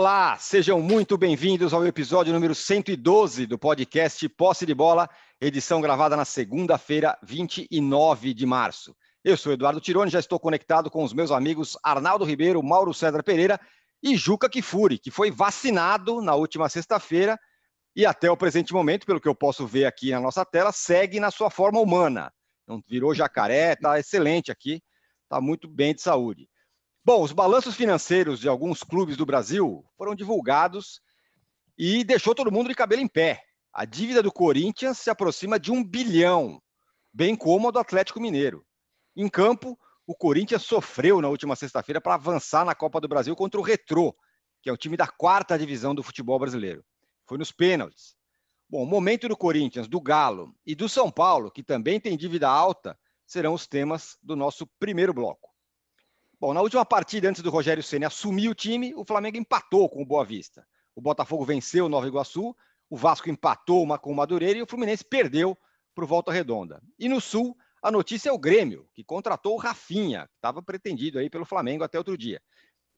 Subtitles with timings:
[0.00, 5.10] Olá, sejam muito bem-vindos ao episódio número 112 do podcast Posse de Bola,
[5.40, 8.94] edição gravada na segunda-feira, 29 de março.
[9.24, 13.24] Eu sou Eduardo Tironi, já estou conectado com os meus amigos Arnaldo Ribeiro, Mauro César
[13.24, 13.60] Pereira
[14.00, 17.36] e Juca Kifuri, que foi vacinado na última sexta-feira
[17.96, 21.18] e até o presente momento, pelo que eu posso ver aqui na nossa tela, segue
[21.18, 22.32] na sua forma humana.
[22.68, 24.80] Não virou jacaré, está excelente aqui,
[25.24, 26.48] está muito bem de saúde.
[27.08, 31.00] Bom, os balanços financeiros de alguns clubes do Brasil foram divulgados
[31.78, 33.42] e deixou todo mundo de cabelo em pé.
[33.72, 36.62] A dívida do Corinthians se aproxima de um bilhão,
[37.10, 38.62] bem como a do Atlético Mineiro.
[39.16, 39.74] Em campo,
[40.06, 44.14] o Corinthians sofreu na última sexta-feira para avançar na Copa do Brasil contra o Retrô,
[44.60, 46.84] que é o time da quarta divisão do futebol brasileiro.
[47.26, 48.14] Foi nos pênaltis.
[48.68, 52.50] Bom, o momento do Corinthians, do Galo e do São Paulo, que também tem dívida
[52.50, 55.48] alta, serão os temas do nosso primeiro bloco.
[56.40, 60.02] Bom, na última partida, antes do Rogério Senna assumir o time, o Flamengo empatou com
[60.02, 60.64] o Boa Vista.
[60.94, 62.54] O Botafogo venceu o Nova Iguaçu,
[62.88, 65.58] o Vasco empatou uma com o Madureira e o Fluminense perdeu
[65.92, 66.80] para o Volta Redonda.
[66.96, 71.18] E no Sul, a notícia é o Grêmio, que contratou o Rafinha, que estava pretendido
[71.18, 72.40] aí pelo Flamengo até outro dia.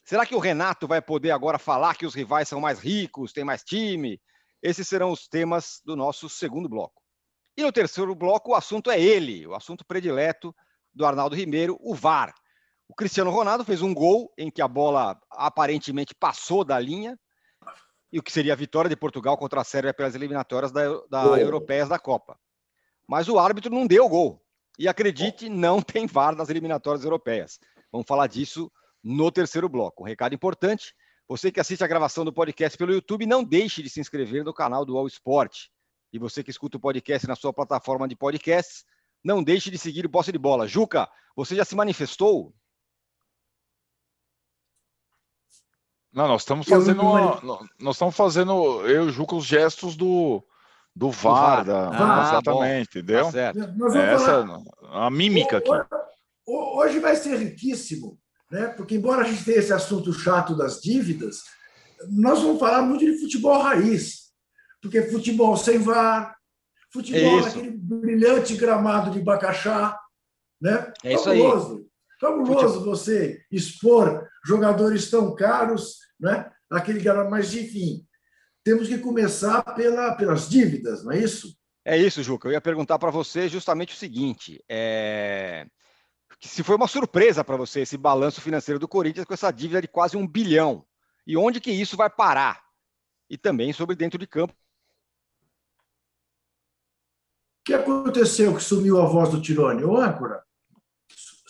[0.04, 3.42] Será que o Renato vai poder agora falar que os rivais são mais ricos, tem
[3.42, 4.20] mais time?
[4.62, 7.00] Esses serão os temas do nosso segundo bloco.
[7.56, 10.54] E no terceiro bloco, o assunto é ele, o assunto predileto
[10.92, 12.34] do Arnaldo Ribeiro, o VAR.
[12.90, 17.16] O Cristiano Ronaldo fez um gol em que a bola aparentemente passou da linha,
[18.12, 21.40] e o que seria a vitória de Portugal contra a Sérvia pelas eliminatórias da, da
[21.40, 22.36] europeias da Copa.
[23.06, 24.44] Mas o árbitro não deu gol.
[24.76, 27.60] E acredite, não tem VAR nas eliminatórias europeias.
[27.92, 28.72] Vamos falar disso
[29.04, 30.02] no terceiro bloco.
[30.02, 30.92] Um recado importante:
[31.28, 34.52] você que assiste a gravação do podcast pelo YouTube, não deixe de se inscrever no
[34.52, 35.68] canal do All Sport.
[36.12, 38.84] E você que escuta o podcast na sua plataforma de podcasts,
[39.22, 40.66] não deixe de seguir o Posse de Bola.
[40.66, 42.52] Juca, você já se manifestou?
[46.12, 47.02] Não, nós estamos fazendo.
[47.02, 47.40] Uma,
[47.78, 50.44] nós estamos fazendo, eu o Juca, os gestos do,
[50.94, 51.64] do VAR.
[51.64, 52.98] Da, ah, exatamente, bom.
[52.98, 53.24] entendeu?
[53.26, 53.58] Tá certo.
[53.96, 54.62] Essa falar...
[55.06, 55.70] a mímica aqui.
[56.46, 58.18] Hoje vai ser riquíssimo,
[58.50, 58.68] né?
[58.68, 61.42] porque, embora a gente tenha esse assunto chato das dívidas,
[62.08, 64.30] nós vamos falar muito de futebol raiz.
[64.82, 66.34] Porque futebol sem VAR,
[66.92, 69.96] futebol naquele brilhante gramado de Bacaxá.
[70.60, 70.92] Né?
[71.04, 71.76] É isso Fabuloso.
[71.76, 71.84] aí.
[72.20, 76.50] Fabuloso você expor jogadores tão caros, né?
[76.70, 78.06] Aquele cara, mas enfim,
[78.62, 81.58] temos que começar pela, pelas dívidas, não é isso?
[81.84, 82.48] É isso, Juca.
[82.48, 85.66] Eu ia perguntar para você justamente o seguinte: é...
[86.40, 89.88] se foi uma surpresa para você esse balanço financeiro do Corinthians com essa dívida de
[89.88, 90.84] quase um bilhão,
[91.26, 92.62] e onde que isso vai parar?
[93.28, 94.52] E também sobre dentro de campo.
[97.60, 99.84] O que aconteceu que sumiu a voz do Tirone?
[99.84, 100.42] Ô, âncora,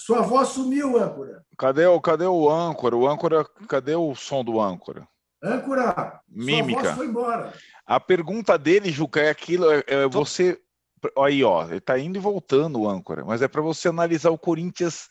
[0.00, 1.44] sua voz sumiu, âncora.
[1.58, 2.96] Cadê o, cadê o âncora?
[2.96, 5.06] O âncora, cadê o som do âncora?
[5.42, 6.80] Âncora, Mímica.
[6.80, 7.54] sua voz foi embora.
[7.86, 10.58] A pergunta dele, Juca, é aquilo, é, é você...
[11.18, 14.38] Aí, ó, ele tá indo e voltando o âncora, mas é para você analisar o
[14.38, 15.08] Corinthians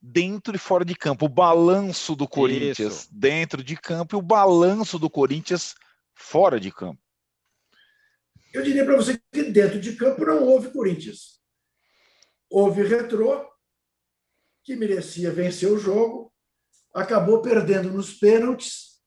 [0.00, 3.08] dentro e fora de campo, o balanço do Corinthians Isso.
[3.12, 5.74] dentro de campo e o balanço do Corinthians
[6.14, 7.00] fora de campo.
[8.52, 11.40] Eu diria para você que dentro de campo não houve Corinthians.
[12.50, 13.49] Houve retrô,
[14.70, 16.32] que merecia vencer o jogo,
[16.94, 19.00] acabou perdendo nos pênaltis,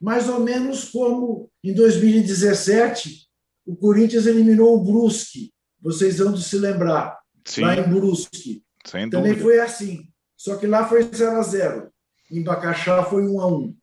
[0.00, 3.28] mais ou menos como em 2017
[3.64, 5.52] o Corinthians eliminou o Brusque.
[5.80, 7.60] Vocês vão se lembrar, Sim.
[7.60, 8.64] lá em Brusque.
[9.08, 10.08] Também foi assim.
[10.36, 11.92] Só que lá foi 0 a 0
[12.32, 13.76] Em Bacaxá foi 1 a 1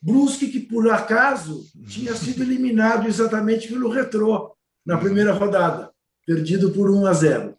[0.00, 4.54] Brusque, que por acaso tinha sido eliminado exatamente pelo Retrô
[4.84, 5.90] na primeira rodada,
[6.24, 7.58] perdido por 1 a 0.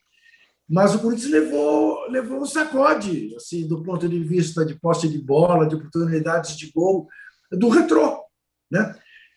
[0.70, 5.18] Mas o Corinthians levou, levou um sacode, assim, do ponto de vista de posse de
[5.18, 7.08] bola, de oportunidades de gol,
[7.52, 8.22] do retrô.
[8.70, 8.94] Né?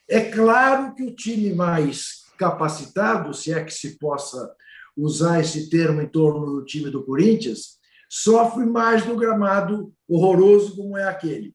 [0.08, 4.52] É claro que o time mais capacitado, se é que se possa
[4.96, 7.78] usar esse termo em torno do time do Corinthians,
[8.08, 11.54] sofre mais no gramado horroroso como é aquele.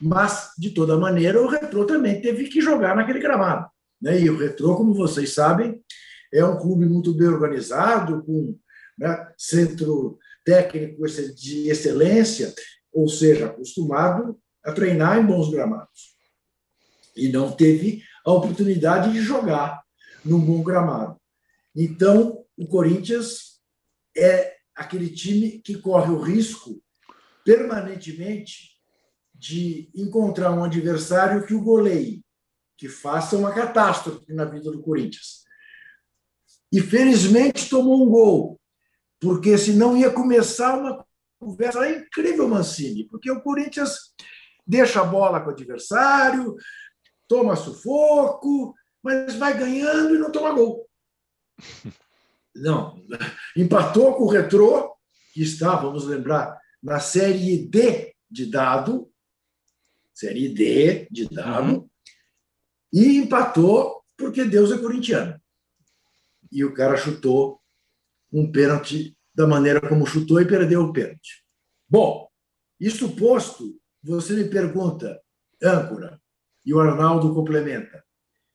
[0.00, 3.68] Mas, de toda maneira, o Retrô também teve que jogar naquele gramado.
[4.00, 4.22] Né?
[4.22, 5.82] E o Retrô, como vocês sabem,
[6.32, 8.56] é um clube muito bem organizado, com
[9.00, 9.32] né?
[9.38, 12.54] centro técnico de excelência,
[12.92, 16.14] ou seja, acostumado a treinar em bons gramados.
[17.16, 19.82] E não teve a oportunidade de jogar
[20.22, 21.18] num bom gramado.
[21.74, 23.60] Então, o Corinthians
[24.14, 26.82] é aquele time que corre o risco
[27.44, 28.76] permanentemente
[29.34, 32.22] de encontrar um adversário que o goleie,
[32.76, 35.44] que faça uma catástrofe na vida do Corinthians.
[36.70, 38.59] E felizmente tomou um gol
[39.20, 41.04] porque senão ia começar uma
[41.38, 44.14] conversa incrível, Mancini, porque o Corinthians
[44.66, 46.56] deixa a bola com o adversário,
[47.28, 50.88] toma sufoco, mas vai ganhando e não toma gol.
[52.52, 53.00] Não,
[53.56, 54.92] empatou com o Retrô,
[55.32, 59.08] que está, vamos lembrar, na Série D de dado,
[60.12, 61.90] Série D de dado, uhum.
[62.92, 65.40] e empatou porque Deus é corintiano.
[66.50, 67.59] E o cara chutou
[68.32, 71.44] um pênalti da maneira como chutou e perdeu o pênalti.
[71.88, 72.28] Bom,
[72.78, 75.20] isso posto, você me pergunta,
[75.62, 76.20] âncora,
[76.64, 78.04] e o Arnaldo complementa,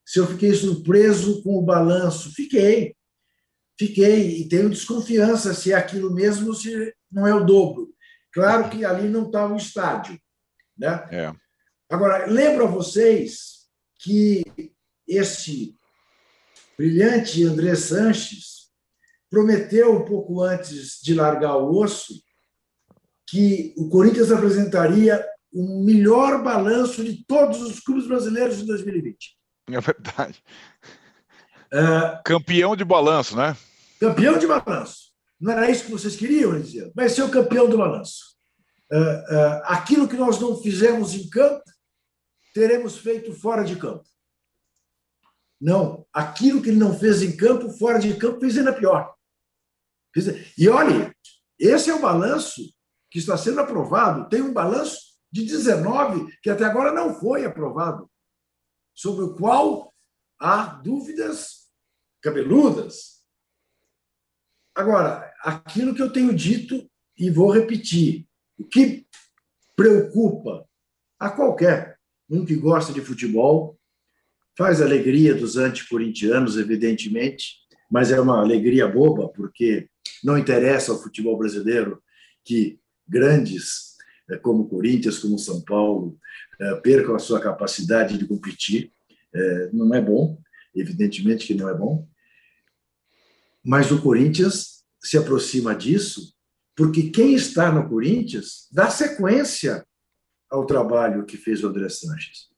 [0.05, 2.31] se eu fiquei surpreso com o balanço.
[2.33, 2.95] Fiquei.
[3.77, 7.93] Fiquei e tenho desconfiança se é aquilo mesmo se não é o dobro.
[8.31, 10.19] Claro que ali não está o estádio.
[10.77, 11.07] Né?
[11.11, 11.33] É.
[11.89, 13.67] Agora, lembro a vocês
[13.99, 14.43] que
[15.07, 15.75] esse
[16.77, 18.54] brilhante André Sanches
[19.35, 22.13] prometeu um pouco antes de largar o osso
[23.27, 25.21] que o Corinthians apresentaria
[25.51, 29.37] o melhor balanço de todos os clubes brasileiros de 2020.
[29.71, 30.41] É verdade.
[31.69, 33.57] É, campeão de balanço, né?
[33.99, 35.11] Campeão de balanço.
[35.37, 36.89] Não era isso que vocês queriam, dizer?
[36.95, 38.37] Vai ser o campeão do balanço.
[38.89, 41.61] É, é, aquilo que nós não fizemos em campo,
[42.53, 44.05] teremos feito fora de campo.
[45.59, 49.14] Não, aquilo que ele não fez em campo, fora de campo, fez ainda pior.
[50.57, 51.11] E olhe,
[51.59, 52.61] esse é o balanço
[53.09, 54.29] que está sendo aprovado.
[54.29, 54.97] Tem um balanço
[55.31, 58.09] de 19 que até agora não foi aprovado,
[58.93, 59.93] sobre o qual
[60.39, 61.69] há dúvidas
[62.21, 63.23] cabeludas.
[64.73, 68.27] Agora, aquilo que eu tenho dito e vou repetir,
[68.57, 69.05] o que
[69.75, 70.67] preocupa
[71.19, 73.79] a qualquer um que gosta de futebol,
[74.57, 77.57] faz alegria dos anticorintianos, evidentemente,
[77.89, 79.89] mas é uma alegria boba, porque
[80.23, 82.01] não interessa ao futebol brasileiro
[82.43, 83.95] que grandes
[84.29, 86.17] eh, como Corinthians, como São Paulo,
[86.59, 88.91] eh, percam a sua capacidade de competir.
[89.33, 90.41] Eh, não é bom,
[90.73, 92.07] evidentemente que não é bom.
[93.63, 96.35] Mas o Corinthians se aproxima disso
[96.75, 99.85] porque quem está no Corinthians dá sequência
[100.49, 102.49] ao trabalho que fez o André Sanches.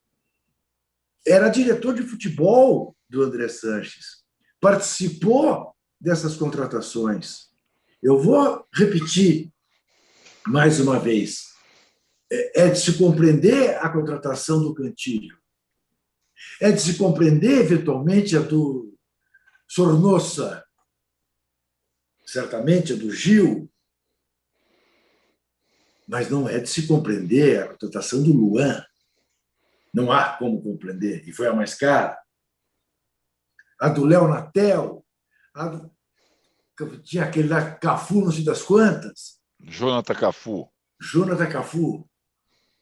[1.26, 4.24] Era diretor de futebol do André Sanches,
[4.60, 7.47] participou dessas contratações.
[8.08, 9.54] Eu vou repetir
[10.48, 11.48] mais uma vez.
[12.32, 15.38] É, é de se compreender a contratação do Cantilho.
[16.62, 18.98] É de se compreender, eventualmente, a do
[19.68, 20.66] Sornossa,
[22.26, 23.70] certamente a do Gil,
[26.08, 28.86] mas não é de se compreender a contratação do Luan.
[29.94, 32.18] Não há como compreender, e foi a mais cara.
[33.82, 35.06] A do Léo Natel,
[35.54, 35.97] a do...
[37.04, 39.40] tinha aquele lá, Cafu, não sei das quantas.
[39.60, 40.70] Jonathan Cafu.
[41.02, 42.08] Jonathan Cafu.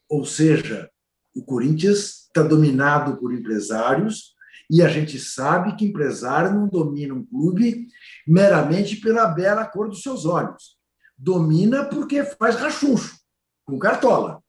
[0.10, 0.90] Ou seja,
[1.36, 4.36] o Corinthians está dominado por empresários
[4.70, 7.88] e a gente sabe que empresário não domina um clube
[8.28, 10.76] meramente pela bela cor dos seus olhos
[11.18, 13.18] domina porque faz rachuncho,
[13.66, 14.44] com cartola.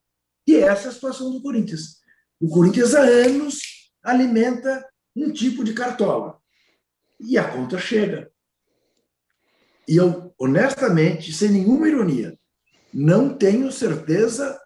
[0.47, 2.01] E essa é a situação do Corinthians.
[2.41, 3.61] O Corinthians há anos
[4.03, 6.39] alimenta um tipo de cartola.
[7.19, 8.31] E a conta chega.
[9.89, 12.39] E eu, honestamente, sem nenhuma ironia,
[12.93, 14.61] não tenho certeza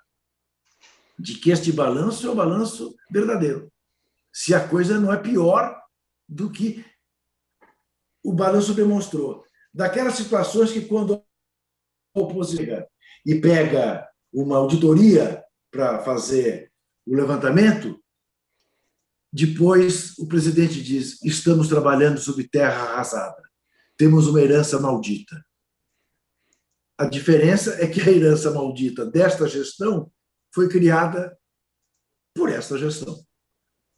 [1.19, 3.71] de que este balanço é o balanço verdadeiro.
[4.33, 5.79] Se a coisa não é pior
[6.29, 6.85] do que
[8.23, 9.45] o balanço demonstrou.
[9.73, 11.23] Daquelas situações que, quando
[12.15, 12.87] oposição
[13.25, 16.73] e pega uma auditoria para fazer
[17.07, 18.01] o levantamento,
[19.33, 23.43] depois o presidente diz: estamos trabalhando sob terra arrasada,
[24.01, 25.45] temos uma herança maldita.
[26.97, 30.11] A diferença é que a herança maldita desta gestão
[30.55, 31.39] foi criada
[32.35, 33.23] por esta gestão.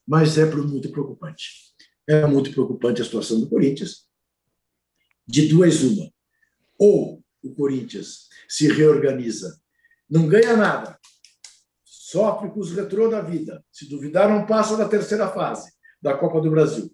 [0.04, 1.72] Mas é muito preocupante.
[2.08, 4.08] É muito preocupante a situação do Corinthians.
[5.24, 6.12] De duas, uma.
[6.76, 9.56] Ou o Corinthians se reorganiza,
[10.10, 10.98] não ganha nada,
[11.84, 16.40] sofre com os retrô da vida, se duvidar, não passa da terceira fase da Copa
[16.40, 16.92] do Brasil.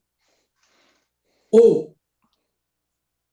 [1.51, 1.98] Ou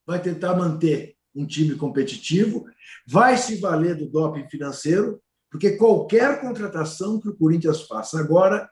[0.05, 2.65] vai tentar manter um time competitivo,
[3.05, 8.69] vai se valer do doping financeiro, porque qualquer contratação que o Corinthians faça agora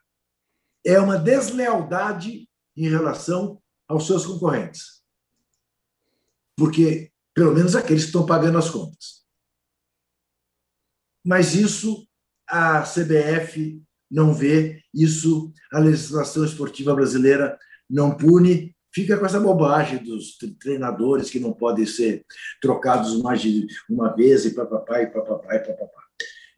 [0.85, 5.01] é uma deslealdade em relação aos seus concorrentes.
[6.57, 9.23] Porque pelo menos aqueles que estão pagando as contas.
[11.25, 12.07] Mas isso
[12.47, 17.57] a CBF não vê, isso a legislação esportiva brasileira
[17.89, 18.72] não pune.
[18.93, 22.23] Fica com essa bobagem dos treinadores que não podem ser
[22.61, 26.03] trocados mais de uma vez e papapá e papapá e papapá.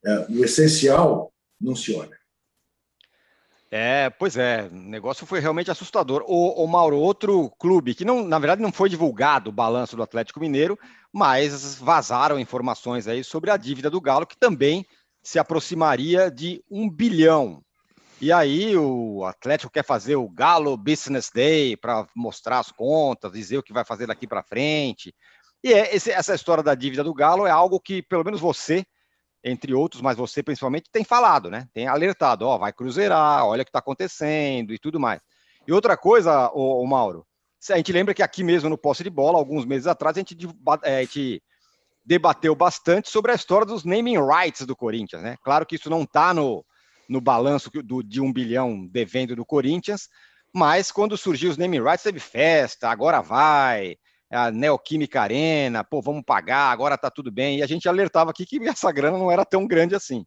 [0.06, 2.18] É, o essencial não se olha.
[3.72, 6.24] É, pois é, o negócio foi realmente assustador.
[6.28, 10.04] O, o Mauro, outro clube que não, na verdade, não foi divulgado o balanço do
[10.04, 10.78] Atlético Mineiro,
[11.12, 14.86] mas vazaram informações aí sobre a dívida do Galo, que também
[15.24, 17.65] se aproximaria de um bilhão.
[18.22, 23.58] E aí o Atlético quer fazer o Galo Business Day para mostrar as contas, dizer
[23.58, 25.14] o que vai fazer daqui para frente.
[25.62, 28.86] E é, esse, essa história da dívida do Galo é algo que, pelo menos você,
[29.44, 31.68] entre outros, mas você principalmente, tem falado, né?
[31.74, 35.20] Tem alertado, ó, vai cruzeirar, olha o que está acontecendo e tudo mais.
[35.68, 37.26] E outra coisa, o, Mauro,
[37.70, 40.38] a gente lembra que aqui mesmo no posse de bola, alguns meses atrás, a gente,
[40.84, 41.44] é, a gente
[42.06, 45.36] debateu bastante sobre a história dos naming rights do Corinthians, né?
[45.44, 46.64] Claro que isso não está no,
[47.10, 50.10] no balanço do, de um bilhão devendo do Corinthians,
[50.54, 53.98] mas quando surgiu os naming rights, teve festa, agora vai,
[54.32, 57.60] a Neoquímica Arena, pô, vamos pagar, agora tá tudo bem.
[57.60, 60.26] E a gente alertava aqui que essa grana não era tão grande assim.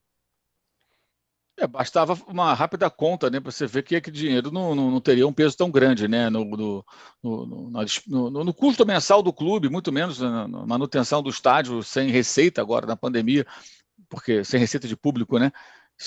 [1.58, 5.00] É, bastava uma rápida conta, né, para você ver que aquele dinheiro não, não, não,
[5.00, 6.85] teria um peso tão grande, né, no, no,
[7.20, 12.61] no, no, custo mensal do clube, muito menos na, na manutenção do estádio sem receita
[12.61, 13.44] agora na pandemia,
[14.08, 15.50] porque sem receita de público, né,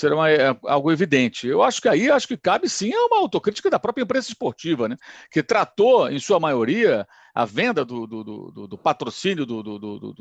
[0.03, 1.47] era uma, é, algo evidente.
[1.47, 4.95] Eu acho que aí acho que cabe sim uma autocrítica da própria imprensa esportiva, né,
[5.29, 9.61] que tratou, em sua maioria, a venda do, do, do, do patrocínio do,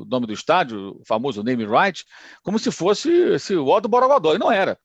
[0.06, 2.04] nome do estádio, o famoso name right,
[2.42, 4.78] como se fosse esse, O do Borogodó, e não era.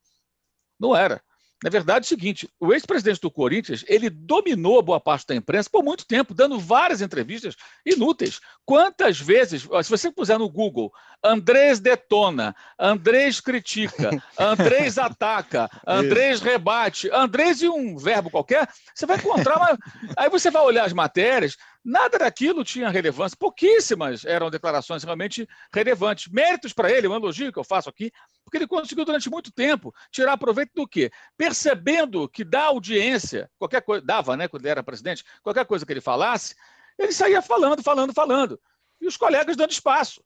[0.80, 1.22] Não era.
[1.63, 5.69] Na verdade, é o seguinte: o ex-presidente do Corinthians ele dominou boa parte da imprensa
[5.69, 8.39] por muito tempo, dando várias entrevistas inúteis.
[8.65, 10.91] Quantas vezes, se você puser no Google,
[11.24, 19.17] Andrés detona, Andrés critica, Andrés ataca, Andrés rebate, Andrés e um verbo qualquer, você vai
[19.17, 19.77] encontrar uma...
[20.17, 26.33] Aí você vai olhar as matérias, Nada daquilo tinha relevância, pouquíssimas eram declarações realmente relevantes.
[26.33, 28.12] Méritos para ele, um elogio que eu faço aqui,
[28.55, 31.12] porque ele conseguiu durante muito tempo tirar proveito do quê?
[31.38, 35.91] Percebendo que da audiência, qualquer coisa, dava, né, quando ele era presidente, qualquer coisa que
[35.91, 36.55] ele falasse,
[36.97, 38.59] ele saía falando, falando, falando.
[39.01, 40.24] E os colegas dando espaço.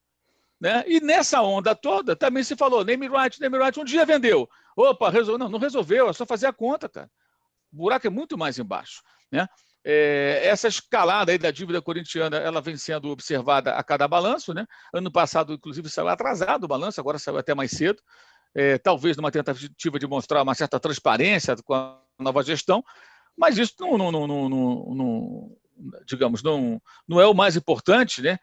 [0.59, 0.83] Né?
[0.85, 4.47] E nessa onda toda também se falou, name right, name right, um dia vendeu.
[4.75, 5.39] Opa, resolveu.
[5.39, 7.09] Não, não resolveu, é só fazer a conta, cara.
[7.73, 9.01] O buraco é muito mais embaixo.
[9.31, 9.47] Né?
[9.91, 14.53] É, essa escalada aí da dívida corintiana ela vem sendo observada a cada balanço.
[14.53, 14.67] Né?
[14.93, 17.99] Ano passado, inclusive, saiu atrasado o balanço, agora saiu até mais cedo.
[18.53, 22.83] É, talvez numa tentativa de mostrar uma certa transparência com a nova gestão,
[23.35, 25.57] mas isso não, não, não, não
[26.05, 28.37] digamos, não, não é o mais importante, né?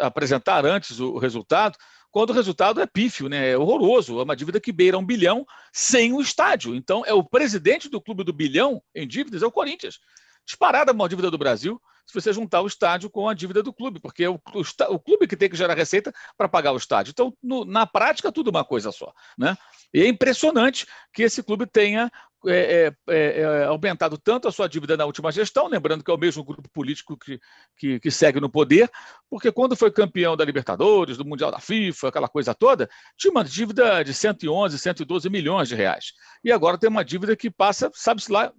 [0.00, 1.78] apresentar antes o resultado,
[2.10, 3.50] quando o resultado é pífio, né?
[3.50, 6.74] é horroroso, é uma dívida que beira um bilhão sem o estádio.
[6.74, 10.00] Então, é o presidente do clube do bilhão em dívidas, é o Corinthians
[10.44, 13.72] disparada a maior dívida do Brasil se você juntar o estádio com a dívida do
[13.72, 16.76] clube, porque é o, o, o clube que tem que gerar receita para pagar o
[16.76, 17.10] estádio.
[17.12, 19.12] Então, no, na prática, tudo uma coisa só.
[19.38, 19.56] Né?
[19.94, 22.10] E é impressionante que esse clube tenha
[22.44, 26.14] é, é, é, é, aumentado tanto a sua dívida na última gestão, lembrando que é
[26.14, 27.40] o mesmo grupo político que,
[27.76, 28.90] que, que, segue no poder,
[29.30, 33.44] porque quando foi campeão da Libertadores, do Mundial da FIFA, aquela coisa toda, tinha uma
[33.44, 36.14] dívida de 111, 112 milhões de reais.
[36.42, 38.52] E agora tem uma dívida que passa, sabe-se lá,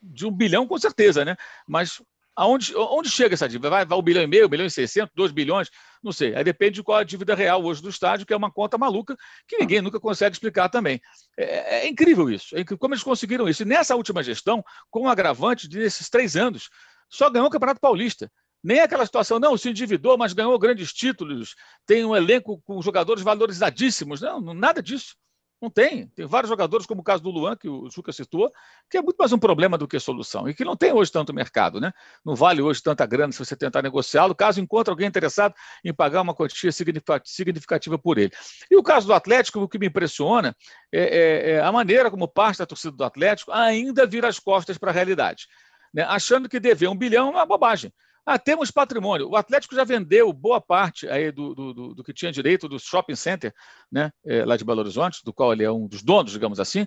[0.00, 1.36] de um bilhão, com certeza, né?
[1.66, 2.00] Mas
[2.34, 3.68] aonde, onde chega essa dívida?
[3.68, 5.68] Vai, vai um bilhão e meio, um bilhão e seiscentos, dois bilhões?
[6.02, 6.34] Não sei.
[6.34, 8.78] Aí depende de qual é a dívida real hoje do estádio, que é uma conta
[8.78, 11.00] maluca que ninguém nunca consegue explicar também.
[11.36, 12.56] É, é incrível isso.
[12.56, 12.78] É incrível.
[12.78, 13.62] Como eles conseguiram isso?
[13.62, 16.70] E nessa última gestão, com o agravante desses três anos,
[17.08, 18.30] só ganhou o Campeonato Paulista.
[18.62, 21.54] Nem aquela situação, não, se endividou, mas ganhou grandes títulos,
[21.86, 24.20] tem um elenco com jogadores valorizadíssimos.
[24.20, 25.16] Não, nada disso.
[25.60, 26.06] Não tem.
[26.08, 28.50] Tem vários jogadores, como o caso do Luan, que o Juca citou,
[28.88, 31.34] que é muito mais um problema do que solução e que não tem hoje tanto
[31.34, 31.78] mercado.
[31.78, 31.92] Né?
[32.24, 36.22] Não vale hoje tanta grana se você tentar negociá-lo, caso encontre alguém interessado em pagar
[36.22, 38.32] uma quantia significativa por ele.
[38.70, 40.56] E o caso do Atlético, o que me impressiona
[40.90, 44.78] é, é, é a maneira como parte da torcida do Atlético ainda vira as costas
[44.78, 45.46] para a realidade.
[45.92, 46.04] Né?
[46.04, 47.92] Achando que dever um bilhão é uma bobagem.
[48.32, 49.28] Ah, temos patrimônio.
[49.28, 53.16] O Atlético já vendeu boa parte aí do, do, do, que tinha direito do shopping
[53.16, 53.52] center,
[53.90, 56.86] né, é, lá de Belo Horizonte, do qual ele é um dos donos, digamos assim,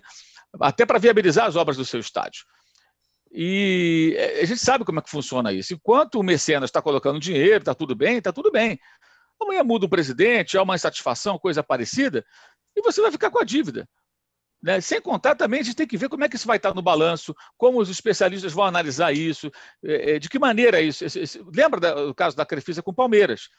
[0.58, 2.46] até para viabilizar as obras do seu estádio.
[3.30, 5.74] E é, a gente sabe como é que funciona isso.
[5.74, 8.80] Enquanto o mecenas está colocando dinheiro, está tudo bem, está tudo bem.
[9.38, 12.24] Amanhã muda o presidente, há uma insatisfação, coisa parecida,
[12.74, 13.86] e você vai ficar com a dívida.
[14.64, 14.80] Né?
[14.80, 16.80] Sem contar também, a gente tem que ver como é que isso vai estar no
[16.80, 19.50] balanço, como os especialistas vão analisar isso,
[19.84, 21.04] é, é, de que maneira isso.
[21.54, 23.50] Lembra do caso da Crefisa com o Palmeiras?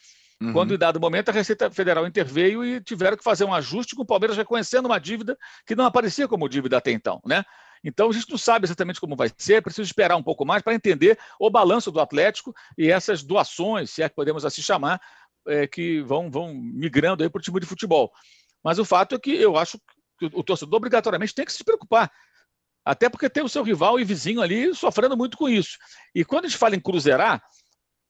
[0.42, 0.52] Uhum.
[0.52, 4.02] Quando, em dado momento, a Receita Federal interveio e tiveram que fazer um ajuste com
[4.02, 7.22] o Palmeiras reconhecendo uma dívida que não aparecia como dívida até então.
[7.24, 7.44] Né?
[7.84, 10.64] Então, a gente não sabe exatamente como vai ser, é preciso esperar um pouco mais
[10.64, 15.00] para entender o balanço do Atlético e essas doações, se é que podemos assim chamar,
[15.48, 18.12] é, que vão, vão migrando para o time de futebol.
[18.64, 19.80] Mas o fato é que eu acho
[20.22, 22.12] o torcedor obrigatoriamente tem que se preocupar.
[22.84, 25.78] Até porque tem o seu rival e vizinho ali sofrendo muito com isso.
[26.14, 27.42] E quando a gente fala em cruzeirar,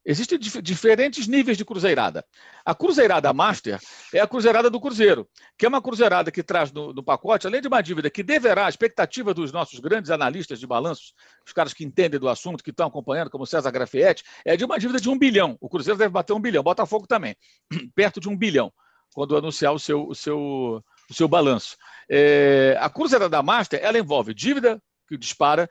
[0.08, 2.24] Existem dif diferentes níveis de cruzeirada.
[2.64, 3.80] A cruzeirada master
[4.14, 7.60] é a cruzeirada do Cruzeiro, que é uma cruzeirada que traz no, no, pacote, além
[7.60, 11.74] de uma dívida que deverá, a expectativa dos nossos grandes analistas de balanços, os caras
[11.74, 15.10] que entendem do assunto, que estão acompanhando, como César Grafietti, é de uma dívida de
[15.10, 15.58] um bilhão.
[15.60, 17.36] O Cruzeiro deve bater um bilhão, Botafogo também,
[17.96, 18.72] perto de um bilhão,
[19.12, 21.78] quando anunciar o seu, o seu, o seu balanço.
[22.10, 25.70] É, a cruzeirada master, ela envolve dívida que dispara,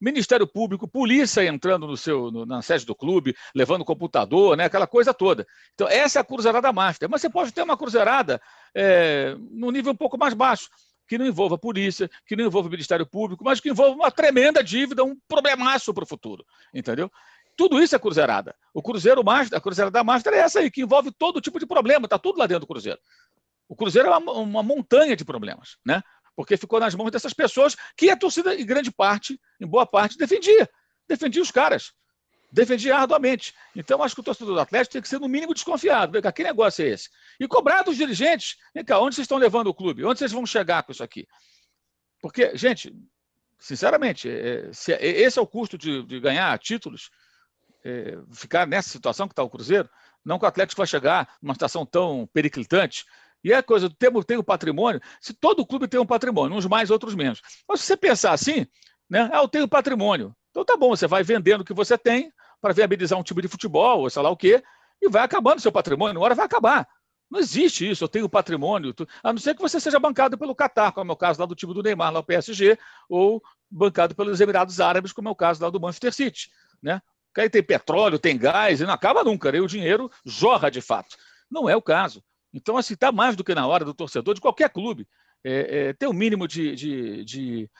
[0.00, 4.86] Ministério Público, polícia entrando no seu, no, na sede do clube, levando computador, né, aquela
[4.86, 5.46] coisa toda.
[5.74, 7.08] Então, essa é a cruzeirada master.
[7.08, 8.42] Mas você pode ter uma cruzeirada
[8.74, 10.68] é, no nível um pouco mais baixo,
[11.06, 15.04] que não envolva polícia, que não envolva Ministério Público, mas que envolva uma tremenda dívida,
[15.04, 16.44] um problemaço para o futuro.
[16.74, 17.08] Entendeu?
[17.56, 18.56] Tudo isso é cruzeirada.
[18.74, 22.06] O Cruzeiro Master, a Cruzeirada Master é essa aí, que envolve todo tipo de problema,
[22.06, 22.98] está tudo lá dentro do Cruzeiro.
[23.72, 26.02] O Cruzeiro é uma, uma montanha de problemas, né?
[26.36, 30.18] porque ficou nas mãos dessas pessoas que a torcida, em grande parte, em boa parte,
[30.18, 30.68] defendia.
[31.08, 31.94] Defendia os caras.
[32.52, 33.54] Defendia arduamente.
[33.74, 36.12] Então, acho que o torcedor do Atlético tem que ser, no mínimo, desconfiado.
[36.12, 37.08] Vem cá, que negócio é esse?
[37.40, 38.56] E cobrar dos dirigentes.
[38.74, 40.04] Vem cá, onde vocês estão levando o clube?
[40.04, 41.26] Onde vocês vão chegar com isso aqui?
[42.20, 42.94] Porque, gente,
[43.58, 47.08] sinceramente, é, é, esse é o custo de, de ganhar títulos,
[47.82, 49.88] é, ficar nessa situação que está o Cruzeiro,
[50.22, 53.06] não que o Atlético vai chegar numa situação tão periclitante,
[53.44, 53.90] e é coisa,
[54.26, 57.40] tem, o patrimônio, se todo clube tem um patrimônio, uns mais, outros menos.
[57.68, 58.66] Mas se você pensar assim,
[59.10, 59.28] né?
[59.32, 60.34] Ah, eu tenho patrimônio.
[60.50, 63.48] Então tá bom, você vai vendendo o que você tem para viabilizar um time de
[63.48, 64.62] futebol, ou sei lá o quê,
[65.00, 66.88] e vai acabando seu patrimônio, uma hora vai acabar.
[67.30, 70.92] Não existe isso, eu tenho patrimônio, a não ser que você seja bancado pelo Qatar,
[70.92, 74.40] como é o caso lá do time do Neymar, lá o PSG, ou bancado pelos
[74.40, 76.50] Emirados Árabes, como é o caso lá do Manchester City.
[76.82, 77.00] Né?
[77.28, 79.60] Porque aí tem petróleo, tem gás, e não acaba nunca, né?
[79.60, 81.16] o dinheiro jorra de fato.
[81.50, 82.22] Não é o caso.
[82.52, 85.06] Então, assim, está mais do que na hora do torcedor de qualquer clube
[85.44, 87.70] é, é, ter o um mínimo de, de, de,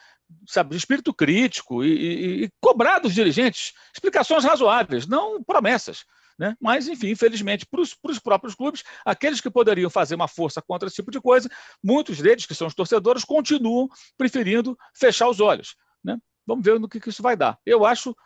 [0.47, 6.05] sabe, de espírito crítico e, e, e, cobrar dos dirigentes explicações razoáveis, não promessas.
[6.39, 6.57] Né?
[6.61, 10.97] Mas, enfim, infelizmente, para os próprios clubes, aqueles que poderiam fazer uma força contra esse
[10.97, 11.49] tipo de coisa,
[11.83, 15.77] muitos deles, que são os torcedores, continuam preferindo fechar os olhos.
[16.03, 16.19] Né?
[16.47, 17.59] Vamos ver no que, que isso vai dar.
[17.65, 18.17] Eu acho,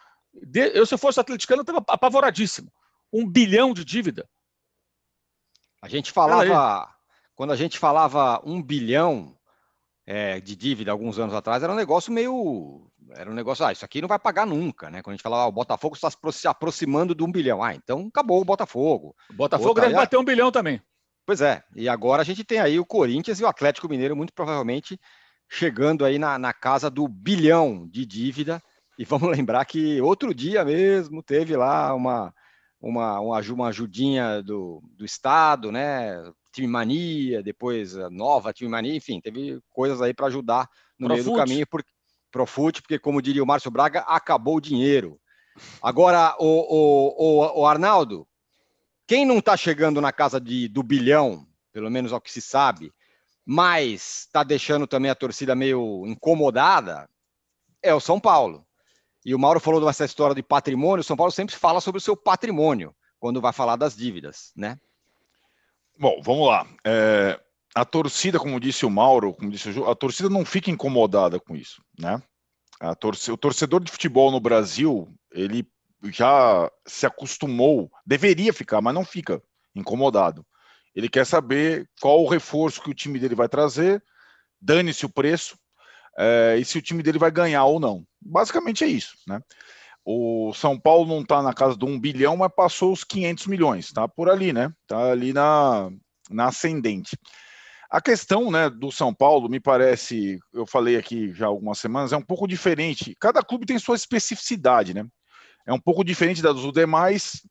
[0.55, 2.73] eu se eu fosse atleticano, eu estava apavoradíssimo.
[3.13, 4.27] Um bilhão de dívida
[5.87, 6.89] a gente falava,
[7.37, 9.37] quando a gente falava um bilhão
[10.05, 12.91] é, de dívida alguns anos atrás, era um negócio meio.
[13.15, 15.01] Era um negócio, ah, isso aqui não vai pagar nunca, né?
[15.01, 17.63] Quando a gente falava, ah, o Botafogo está se aproximando de um bilhão.
[17.63, 19.15] Ah, então acabou o Botafogo.
[19.31, 20.83] O Botafogo Outra, deve bater um bilhão também.
[21.25, 24.33] Pois é, e agora a gente tem aí o Corinthians e o Atlético Mineiro, muito
[24.33, 24.99] provavelmente
[25.49, 28.61] chegando aí na, na casa do bilhão de dívida.
[28.99, 32.35] E vamos lembrar que outro dia mesmo teve lá uma,
[32.89, 36.23] uma, uma, ajudinha do, do Estado, né?
[36.53, 40.69] Time Mania, depois a nova Time Mania, enfim, teve coisas aí para ajudar
[40.99, 41.85] no meio do caminho por,
[42.37, 45.19] Profute, porque, como diria o Márcio Braga, acabou o dinheiro.
[45.81, 48.29] Agora, o, o, o, o Arnaldo,
[49.07, 52.93] quem não está chegando na casa de, do bilhão, pelo menos ao que se sabe,
[53.43, 57.09] mas está deixando também a torcida meio incomodada,
[57.83, 58.66] é o São Paulo.
[59.27, 61.01] E o Mauro falou dessa história de patrimônio.
[61.01, 64.79] O São Paulo sempre fala sobre o seu patrimônio quando vai falar das dívidas, né?
[65.99, 66.65] Bom, vamos lá.
[66.87, 67.41] É,
[67.75, 71.41] a torcida, como disse o Mauro, como disse o Ju, a torcida não fica incomodada
[71.41, 72.23] com isso, né?
[72.81, 75.67] O torcedor de futebol no Brasil, ele
[76.05, 79.43] já se acostumou, deveria ficar, mas não fica
[79.75, 80.47] incomodado.
[80.95, 84.01] Ele quer saber qual o reforço que o time dele vai trazer,
[84.61, 85.59] dane-se o preço,
[86.19, 88.05] é, e se o time dele vai ganhar ou não.
[88.21, 89.41] Basicamente é isso, né?
[90.05, 93.93] O São Paulo não está na casa do 1 bilhão, mas passou os 500 milhões,
[93.93, 94.73] tá por ali, né?
[94.87, 95.91] Tá ali na,
[96.31, 97.19] na ascendente.
[97.91, 102.17] A questão né, do São Paulo, me parece, eu falei aqui já algumas semanas, é
[102.17, 103.17] um pouco diferente.
[103.21, 105.05] Cada clube tem sua especificidade, né?
[105.67, 107.43] É um pouco diferente das dos demais,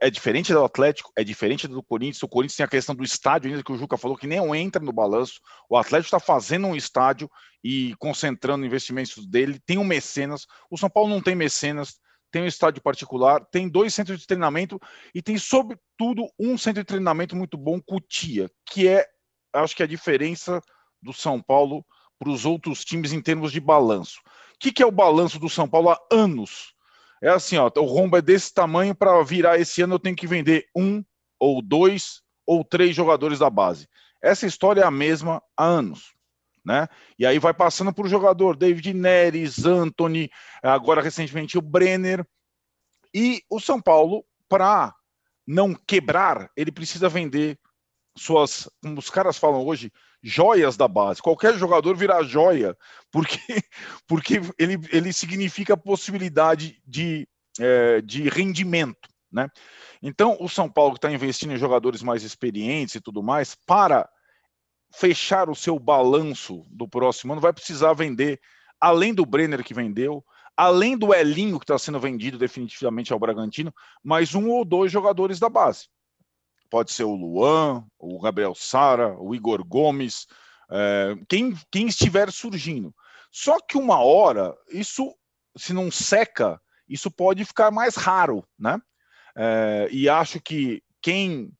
[0.00, 2.22] é diferente do Atlético, é diferente do Corinthians.
[2.22, 4.82] O Corinthians tem a questão do estádio, ainda que o Juca falou que nem entra
[4.82, 5.40] no balanço.
[5.68, 7.30] O Atlético está fazendo um estádio
[7.62, 9.58] e concentrando investimentos dele.
[9.64, 10.46] Tem um mecenas.
[10.70, 11.98] O São Paulo não tem mecenas,
[12.30, 14.80] tem um estádio particular, tem dois centros de treinamento
[15.14, 19.06] e tem, sobretudo, um centro de treinamento muito bom, Cutia, que é,
[19.52, 20.60] acho que a diferença
[21.00, 21.86] do São Paulo
[22.18, 24.18] para os outros times em termos de balanço.
[24.54, 26.73] O que, que é o balanço do São Paulo há anos?
[27.24, 30.26] É assim, ó, o rombo é desse tamanho para virar esse ano eu tenho que
[30.26, 31.02] vender um
[31.40, 33.88] ou dois ou três jogadores da base.
[34.22, 36.12] Essa história é a mesma há anos.
[36.62, 36.86] Né?
[37.18, 40.30] E aí vai passando por jogador, David Neres, Anthony,
[40.62, 42.26] agora recentemente o Brenner.
[43.14, 44.94] E o São Paulo, para
[45.46, 47.58] não quebrar, ele precisa vender
[48.14, 49.90] suas, como os caras falam hoje,
[50.24, 51.20] joias da base.
[51.20, 52.74] Qualquer jogador virar joia,
[53.12, 53.38] porque,
[54.08, 57.28] porque ele, ele significa possibilidade de,
[57.60, 59.08] é, de rendimento.
[59.30, 59.48] Né?
[60.02, 64.08] Então, o São Paulo está investindo em jogadores mais experientes e tudo mais, para
[64.94, 68.40] fechar o seu balanço do próximo ano, vai precisar vender,
[68.80, 70.24] além do Brenner que vendeu,
[70.56, 75.38] além do Elinho que está sendo vendido definitivamente ao Bragantino, mais um ou dois jogadores
[75.40, 75.88] da base.
[76.74, 80.26] Pode ser o Luan, o Gabriel Sara, o Igor Gomes,
[80.68, 82.92] é, quem, quem estiver surgindo.
[83.30, 85.14] Só que uma hora, isso,
[85.56, 88.80] se não seca, isso pode ficar mais raro, né?
[89.36, 91.52] É, e acho que quem,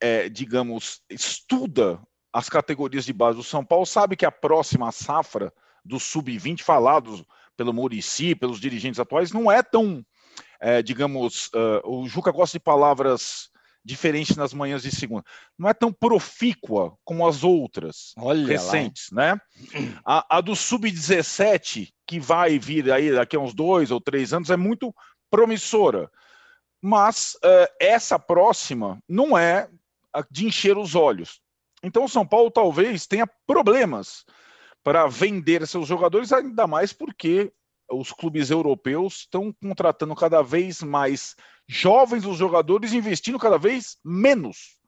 [0.00, 2.00] é, digamos, estuda
[2.32, 5.52] as categorias de base do São Paulo sabe que a próxima safra
[5.84, 7.22] do sub-20, falados
[7.58, 10.02] pelo Murici, pelos dirigentes atuais, não é tão,
[10.58, 13.52] é, digamos, uh, o Juca gosta de palavras
[13.84, 15.24] diferentes nas manhãs de segunda,
[15.58, 19.34] não é tão profícua como as outras Olha recentes, lá.
[19.34, 19.40] né?
[20.04, 24.50] A, a do sub-17, que vai vir aí daqui a uns dois ou três anos,
[24.50, 24.94] é muito
[25.30, 26.10] promissora.
[26.80, 29.68] Mas uh, essa próxima não é
[30.30, 31.40] de encher os olhos.
[31.82, 34.24] Então, o São Paulo talvez tenha problemas
[34.82, 37.52] para vender seus jogadores, ainda mais porque
[37.90, 41.36] os clubes europeus estão contratando cada vez mais
[41.68, 44.78] jovens os jogadores, investindo cada vez menos.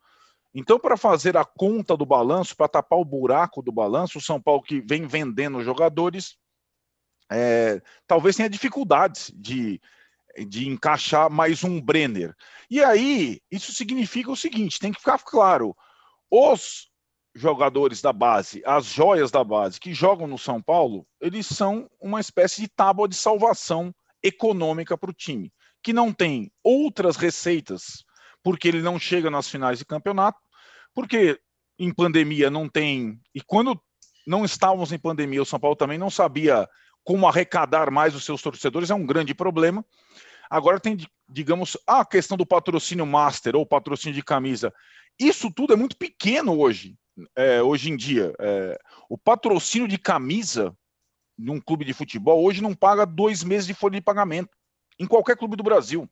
[0.55, 4.41] Então, para fazer a conta do balanço, para tapar o buraco do balanço, o São
[4.41, 6.37] Paulo que vem vendendo jogadores,
[7.31, 9.81] é, talvez tenha dificuldades de,
[10.49, 12.35] de encaixar mais um Brenner.
[12.71, 15.77] E aí, isso significa o seguinte: tem que ficar claro
[16.31, 16.91] os
[17.35, 22.19] jogadores da base, as joias da base que jogam no São Paulo, eles são uma
[22.19, 25.53] espécie de tábua de salvação econômica para o time,
[25.87, 28.05] que não tem outras receitas,
[28.43, 30.37] porque ele não chega nas finais de campeonato,
[30.93, 31.39] porque
[31.79, 33.21] em pandemia não tem.
[33.33, 33.81] E quando
[34.27, 36.69] não estávamos em pandemia, o São Paulo também não sabia
[37.05, 39.87] como arrecadar mais os seus torcedores, é um grande problema.
[40.51, 40.97] Agora tem,
[41.29, 44.75] digamos, a questão do patrocínio master ou patrocínio de camisa.
[45.17, 46.97] Isso tudo é muito pequeno hoje,
[47.37, 48.35] é, hoje em dia.
[48.41, 48.77] É,
[49.09, 50.77] o patrocínio de camisa
[51.39, 54.51] num clube de futebol hoje não paga dois meses de folha de pagamento,
[54.99, 56.09] em qualquer clube do Brasil.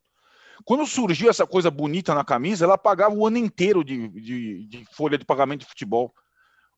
[0.64, 4.84] Quando surgiu essa coisa bonita na camisa, ela pagava o ano inteiro de, de, de
[4.92, 6.14] folha de pagamento de futebol.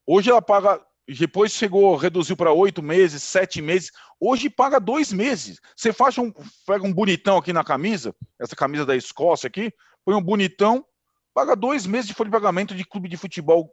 [0.06, 3.92] Hoje ela paga depois chegou, reduziu para oito meses, sete meses.
[4.18, 5.60] Hoje paga dois meses.
[5.76, 6.32] Você faz um,
[6.66, 9.72] pega um bonitão aqui na camisa, essa camisa da Escócia aqui,
[10.04, 10.84] põe um bonitão,
[11.32, 13.70] paga dois meses de folha de pagamento de clube de futebol,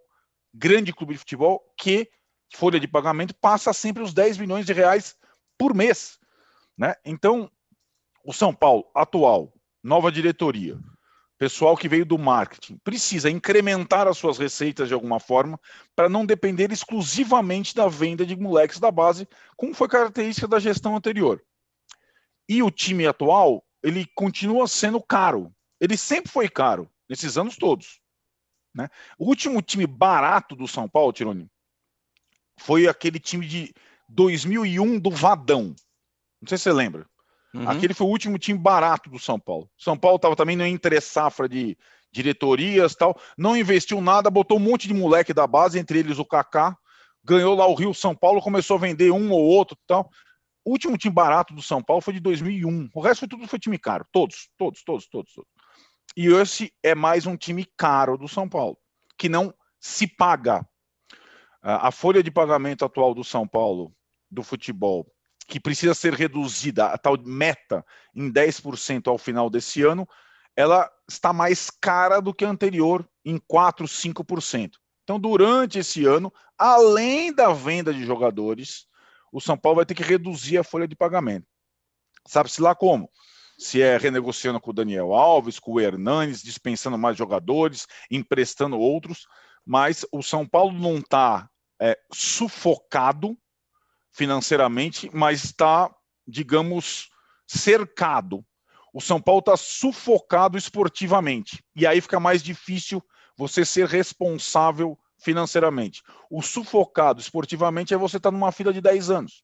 [0.54, 2.08] grande clube de futebol, que
[2.54, 5.16] folha de pagamento passa sempre os 10 milhões de reais
[5.58, 6.20] por mês.
[6.78, 6.94] Né?
[7.04, 7.50] Então,
[8.24, 10.80] o São Paulo atual, nova diretoria,
[11.38, 15.60] pessoal que veio do marketing, precisa incrementar as suas receitas de alguma forma
[15.94, 20.96] para não depender exclusivamente da venda de moleques da base, como foi característica da gestão
[20.96, 21.44] anterior.
[22.48, 25.54] E o time atual, ele continua sendo caro.
[25.82, 28.00] Ele sempre foi caro nesses anos todos.
[28.74, 28.90] Né?
[29.18, 31.50] O último time barato do São Paulo, Tironi,
[32.58, 33.74] foi aquele time de
[34.08, 35.76] 2001 do Vadão.
[36.42, 37.06] Não sei se você lembra.
[37.54, 37.70] Uhum.
[37.70, 39.70] Aquele foi o último time barato do São Paulo.
[39.78, 41.78] São Paulo estava também no entre safra de
[42.12, 46.26] diretorias tal, não investiu nada, botou um monte de moleque da base, entre eles o
[46.26, 46.78] Kaká,
[47.24, 50.10] ganhou lá o Rio São Paulo, começou a vender um ou outro tal.
[50.64, 52.90] O último time barato do São Paulo foi de 2001.
[52.94, 55.34] O resto foi tudo foi time caro, todos, todos, todos, todos.
[55.34, 55.50] todos.
[56.16, 58.78] E esse é mais um time caro do São Paulo,
[59.18, 60.66] que não se paga.
[61.62, 63.94] A folha de pagamento atual do São Paulo,
[64.30, 65.08] do futebol,
[65.48, 70.08] que precisa ser reduzida, a tal meta, em 10% ao final desse ano,
[70.56, 74.72] ela está mais cara do que a anterior, em 4%, 5%.
[75.04, 78.86] Então, durante esse ano, além da venda de jogadores,
[79.32, 81.48] o São Paulo vai ter que reduzir a folha de pagamento.
[82.26, 83.10] Sabe-se lá como?
[83.58, 89.28] se é renegociando com o Daniel Alves, com o Hernanes, dispensando mais jogadores, emprestando outros,
[89.66, 91.50] mas o São Paulo não está
[91.82, 93.38] é, sufocado
[94.14, 95.94] financeiramente, mas está,
[96.28, 97.10] digamos,
[97.48, 98.46] cercado.
[98.94, 101.64] O São Paulo está sufocado esportivamente.
[101.76, 103.04] E aí fica mais difícil
[103.36, 106.04] você ser responsável financeiramente.
[106.30, 109.44] O sufocado esportivamente é você estar tá numa fila de 10 anos.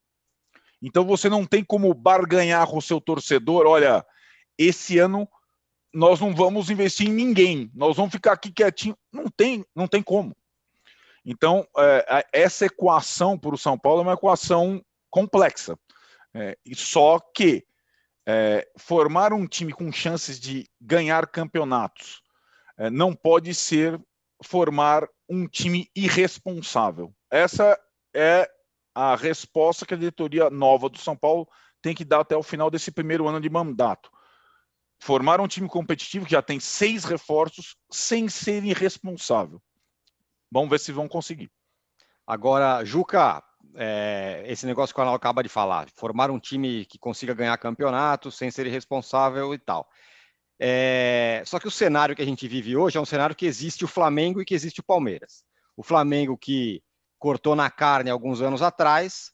[0.81, 4.05] Então você não tem como barganhar com o seu torcedor, olha,
[4.57, 5.27] esse ano
[5.93, 8.95] nós não vamos investir em ninguém, nós vamos ficar aqui quietinho.
[9.11, 10.35] Não tem, não tem como.
[11.25, 15.77] Então, é, essa equação para o São Paulo é uma equação complexa.
[16.33, 17.65] É, só que
[18.27, 22.21] é, formar um time com chances de ganhar campeonatos
[22.77, 23.99] é, não pode ser
[24.43, 27.13] formar um time irresponsável?
[27.29, 27.79] Essa
[28.13, 28.49] é
[28.93, 31.47] a resposta que a diretoria nova do São Paulo
[31.81, 34.09] tem que dar até o final desse primeiro ano de mandato.
[35.01, 39.61] Formar um time competitivo que já tem seis reforços sem ser irresponsável.
[40.51, 41.51] Vamos ver se vão conseguir.
[42.25, 43.43] Agora, Juca,
[43.75, 47.57] é, esse negócio que o Arnaldo acaba de falar, formar um time que consiga ganhar
[47.57, 49.87] campeonato sem ser irresponsável e tal.
[50.59, 53.85] É, só que o cenário que a gente vive hoje é um cenário que existe
[53.85, 55.43] o Flamengo e que existe o Palmeiras.
[55.77, 56.83] O Flamengo que
[57.17, 59.31] cortou na carne alguns anos atrás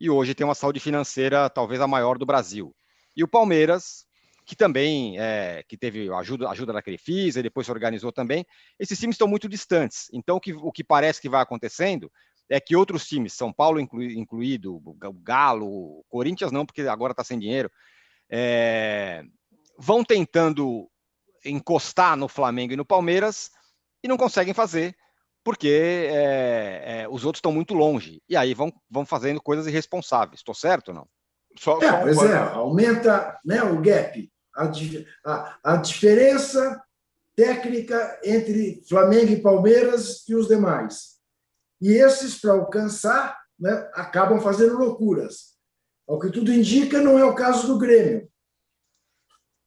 [0.00, 2.74] e hoje tem uma saúde financeira talvez a maior do Brasil.
[3.16, 4.06] E o Palmeiras,
[4.48, 8.46] que também é, que teve ajuda, ajuda da Crefisa e depois se organizou também,
[8.80, 10.08] esses times estão muito distantes.
[10.10, 12.10] Então, o que, o que parece que vai acontecendo
[12.48, 17.22] é que outros times, São Paulo inclu, incluído, o Galo, Corinthians não, porque agora está
[17.22, 17.70] sem dinheiro,
[18.30, 19.22] é,
[19.78, 20.90] vão tentando
[21.44, 23.50] encostar no Flamengo e no Palmeiras
[24.02, 24.96] e não conseguem fazer,
[25.44, 28.22] porque é, é, os outros estão muito longe.
[28.26, 30.40] E aí vão, vão fazendo coisas irresponsáveis.
[30.40, 31.08] Estou certo ou não?
[31.58, 34.70] Só, é, só pois é, aumenta né, o gap, a,
[35.24, 36.82] a, a diferença
[37.36, 41.18] técnica entre Flamengo e Palmeiras e os demais.
[41.80, 45.56] E esses, para alcançar, né, acabam fazendo loucuras.
[46.08, 48.28] Ao que tudo indica, não é o caso do Grêmio,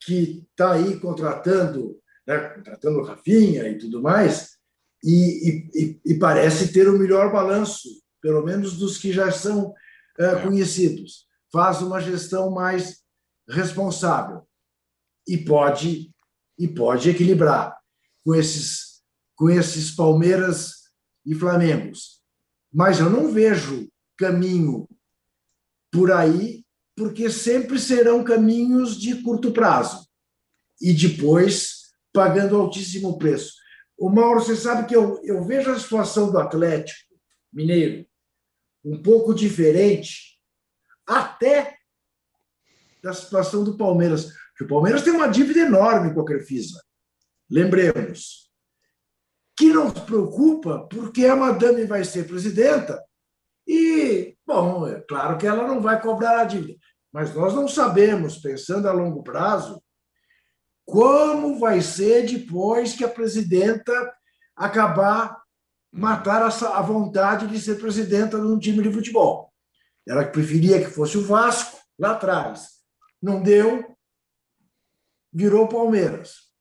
[0.04, 4.58] que está aí contratando, né, contratando o Rafinha e tudo mais,
[5.04, 7.88] e, e, e, parece ter o melhor balanço,
[8.22, 9.74] pelo menos dos que já são
[10.20, 11.26] é, conhecidos.
[11.52, 13.02] Faz uma gestão mais
[13.50, 14.46] responsável
[15.28, 16.12] e pode
[16.58, 17.76] e pode equilibrar
[18.24, 19.02] com esses
[19.36, 20.92] com esses Palmeiras
[21.26, 22.22] e Flamengos.
[22.72, 24.88] Mas eu não vejo caminho
[25.92, 26.64] por aí,
[26.96, 30.08] porque sempre serão caminhos de curto prazo
[30.80, 33.54] e depois pagando altíssimo preço.
[33.98, 37.16] O Mauro, você sabe que eu, eu vejo a situação do Atlético
[37.52, 38.06] Mineiro
[38.84, 40.40] um pouco diferente,
[41.06, 41.78] até
[43.02, 44.34] da situação do Palmeiras.
[44.64, 46.82] O Palmeiras tem uma dívida enorme com a Crefisa.
[47.50, 48.50] Lembremos
[49.58, 53.04] que não se preocupa porque a madame vai ser presidenta
[53.68, 56.80] e, bom, é claro que ela não vai cobrar a dívida,
[57.12, 59.82] mas nós não sabemos, pensando a longo prazo,
[60.86, 63.94] como vai ser depois que a presidenta
[64.56, 65.42] acabar
[65.92, 69.52] matar a vontade de ser presidenta de um time de futebol.
[70.08, 72.82] Ela preferia que fosse o Vasco lá atrás.
[73.22, 73.96] Não deu,
[75.32, 76.52] virou Palmeiras.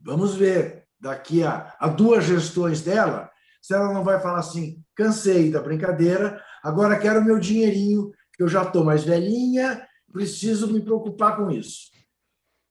[0.00, 5.50] Vamos ver daqui a, a duas gestões dela, se ela não vai falar assim, cansei
[5.50, 11.36] da brincadeira, agora quero meu dinheirinho, que eu já estou mais velhinha, preciso me preocupar
[11.36, 11.90] com isso.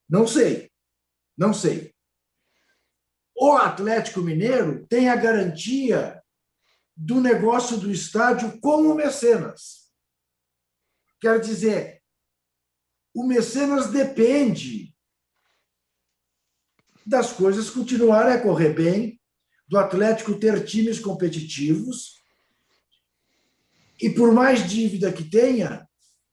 [0.09, 0.71] Não sei,
[1.37, 1.93] não sei.
[3.35, 6.23] O Atlético Mineiro tem a garantia
[6.95, 9.91] do negócio do estádio como mecenas.
[11.19, 12.01] Quer dizer,
[13.13, 14.94] o mecenas depende
[17.05, 19.19] das coisas continuarem a correr bem,
[19.67, 22.15] do Atlético ter times competitivos
[24.01, 25.87] e, por mais dívida que tenha,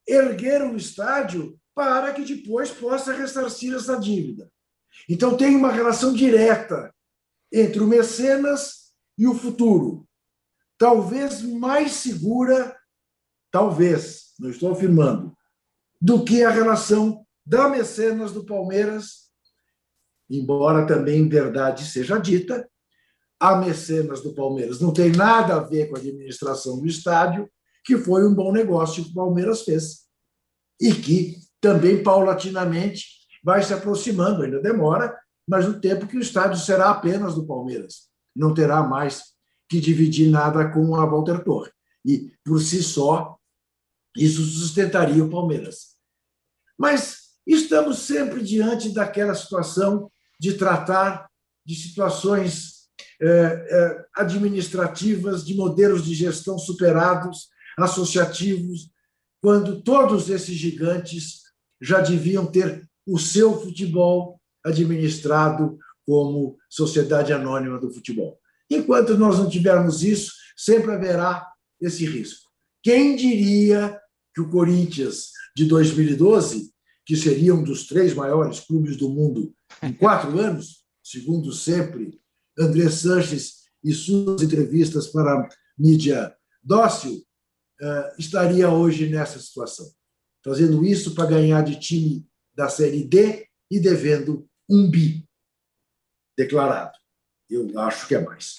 [0.06, 4.50] erguer o estádio para que depois possa ressarcir essa dívida.
[5.08, 6.94] Então, tem uma relação direta
[7.50, 10.06] entre o mecenas e o futuro.
[10.76, 12.76] Talvez mais segura,
[13.50, 15.37] talvez, não estou afirmando,
[16.00, 19.32] do que a relação da mecenas do Palmeiras
[20.28, 22.68] embora também verdade seja dita,
[23.40, 27.50] a mecenas do Palmeiras não tem nada a ver com a administração do estádio,
[27.85, 30.02] que foi um bom negócio que o Palmeiras fez.
[30.80, 33.04] E que também, paulatinamente,
[33.42, 38.08] vai se aproximando, ainda demora, mas no tempo que o estádio será apenas do Palmeiras.
[38.35, 39.32] Não terá mais
[39.68, 41.70] que dividir nada com a Walter Torre.
[42.04, 43.37] E, por si só,
[44.16, 45.96] isso sustentaria o Palmeiras.
[46.78, 50.12] Mas estamos sempre diante daquela situação
[50.42, 51.31] de tratar
[51.64, 52.88] de situações
[53.20, 57.46] é, é, administrativas, de modelos de gestão superados,
[57.78, 58.90] associativos,
[59.40, 61.42] quando todos esses gigantes
[61.81, 68.37] já deviam ter o seu futebol administrado como sociedade anônima do futebol.
[68.68, 71.46] Enquanto nós não tivermos isso, sempre haverá
[71.81, 72.50] esse risco.
[72.83, 73.96] Quem diria
[74.35, 76.72] que o Corinthians de 2012,
[77.12, 82.18] que seria um dos três maiores clubes do mundo em quatro anos, segundo sempre
[82.59, 85.48] André Sanches e suas entrevistas para a
[85.79, 87.22] mídia dócil,
[87.83, 89.85] eh, estaria hoje nessa situação,
[90.42, 95.29] fazendo isso para ganhar de time da Série D e devendo um bi
[96.35, 96.96] declarado.
[97.51, 98.57] Eu acho que é mais.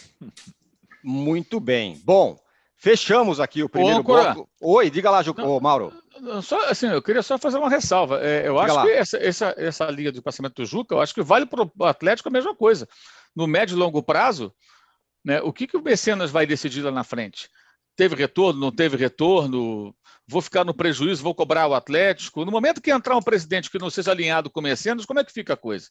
[1.04, 2.00] Muito bem.
[2.06, 2.40] Bom,
[2.78, 4.50] fechamos aqui o primeiro Ô, bloco.
[4.62, 5.34] Oi, diga lá, Ju...
[5.40, 5.92] Ô, Mauro.
[6.42, 8.20] Só, assim, eu queria só fazer uma ressalva.
[8.22, 8.84] É, eu diga acho lá.
[8.84, 11.86] que essa, essa, essa linha de passamento do Juca, eu acho que vale para o
[11.86, 12.88] Atlético a mesma coisa.
[13.36, 14.54] No médio e longo prazo,
[15.24, 17.50] né, o que, que o Mecenas vai decidir lá na frente?
[17.96, 19.96] Teve retorno, não teve retorno?
[20.28, 22.46] Vou ficar no prejuízo, vou cobrar o Atlético?
[22.46, 25.24] No momento que entrar um presidente que não seja alinhado com o Mecenas, como é
[25.24, 25.90] que fica a coisa?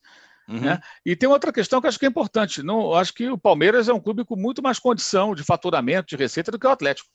[0.49, 0.61] Uhum.
[0.61, 0.81] Né?
[1.05, 2.63] E tem outra questão que acho que é importante.
[2.63, 6.17] Não, acho que o Palmeiras é um clube com muito mais condição de faturamento, de
[6.17, 7.09] receita do que o Atlético.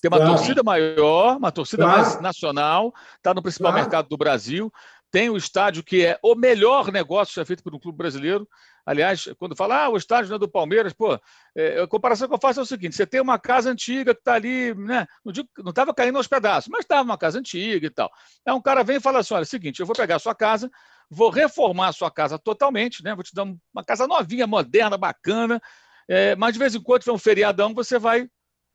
[0.00, 0.36] Tem uma claro.
[0.36, 2.00] torcida maior, uma torcida claro.
[2.00, 3.84] mais nacional, está no principal claro.
[3.84, 4.72] mercado do Brasil,
[5.10, 8.46] tem o estádio que é o melhor negócio já feito por um clube brasileiro.
[8.84, 11.18] Aliás, quando fala, ah, o estádio não é do Palmeiras, pô,
[11.56, 14.20] é, a comparação que eu faço é o seguinte: você tem uma casa antiga que
[14.20, 15.06] está ali, né?
[15.24, 18.10] Não estava caindo aos pedaços, mas estava uma casa antiga e tal.
[18.46, 20.20] Aí um cara vem e fala assim: olha, é o seguinte, eu vou pegar a
[20.20, 20.70] sua casa,
[21.10, 23.14] vou reformar a sua casa totalmente, né?
[23.14, 25.60] Vou te dar uma casa novinha, moderna, bacana.
[26.06, 28.28] É, mas de vez em quando tiver um feriadão, você vai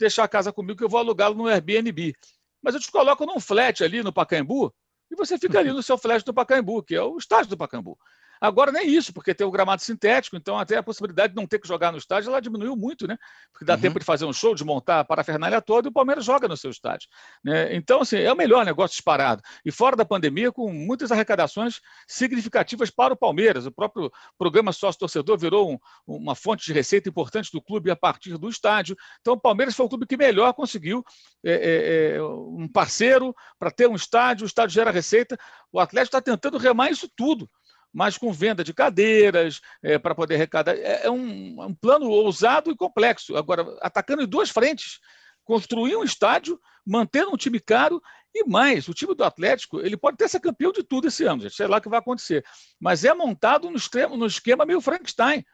[0.03, 2.13] deixar a casa comigo que eu vou alugá-lo no Airbnb.
[2.61, 4.73] Mas eu te coloco num flat ali no Pacaembu
[5.09, 7.97] e você fica ali no seu flat do Pacaembu, que é o estádio do Pacaembu.
[8.43, 11.59] Agora nem isso, porque tem o gramado sintético, então até a possibilidade de não ter
[11.59, 13.17] que jogar no estádio ela diminuiu muito, né?
[13.53, 13.79] Porque dá uhum.
[13.79, 16.57] tempo de fazer um show, de montar a parafernália toda e o Palmeiras joga no
[16.57, 17.07] seu estádio.
[17.41, 17.73] Né?
[17.73, 19.41] Então, assim, é o melhor negócio disparado.
[19.63, 23.65] E fora da pandemia, com muitas arrecadações significativas para o Palmeiras.
[23.65, 28.37] O próprio programa sócio-torcedor virou um, uma fonte de receita importante do clube a partir
[28.37, 28.97] do estádio.
[29.21, 31.01] Então, o Palmeiras foi o clube que melhor conseguiu
[31.45, 35.37] é, é, é um parceiro para ter um estádio, o estádio gera receita.
[35.71, 37.49] O Atlético está tentando remar isso tudo
[37.93, 40.75] mas com venda de cadeiras é, para poder arrecadar.
[40.75, 43.37] É, é um, é um, plano ousado e complexo.
[43.37, 44.99] Agora, atacando em duas frentes,
[45.43, 48.01] construir um estádio, mantendo um time caro
[48.33, 48.87] e mais.
[48.87, 51.67] O time do Atlético ele pode ter ser campeão de tudo esse ano, gente, sei
[51.67, 52.43] lá o que vai acontecer.
[52.79, 55.45] Mas é montado no, extremo, no esquema meio Frankenstein.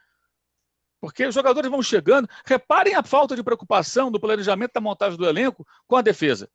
[1.00, 2.28] Porque os jogadores vão chegando.
[2.44, 6.48] Reparem a falta de preocupação do planejamento da montagem do elenco com a defesa.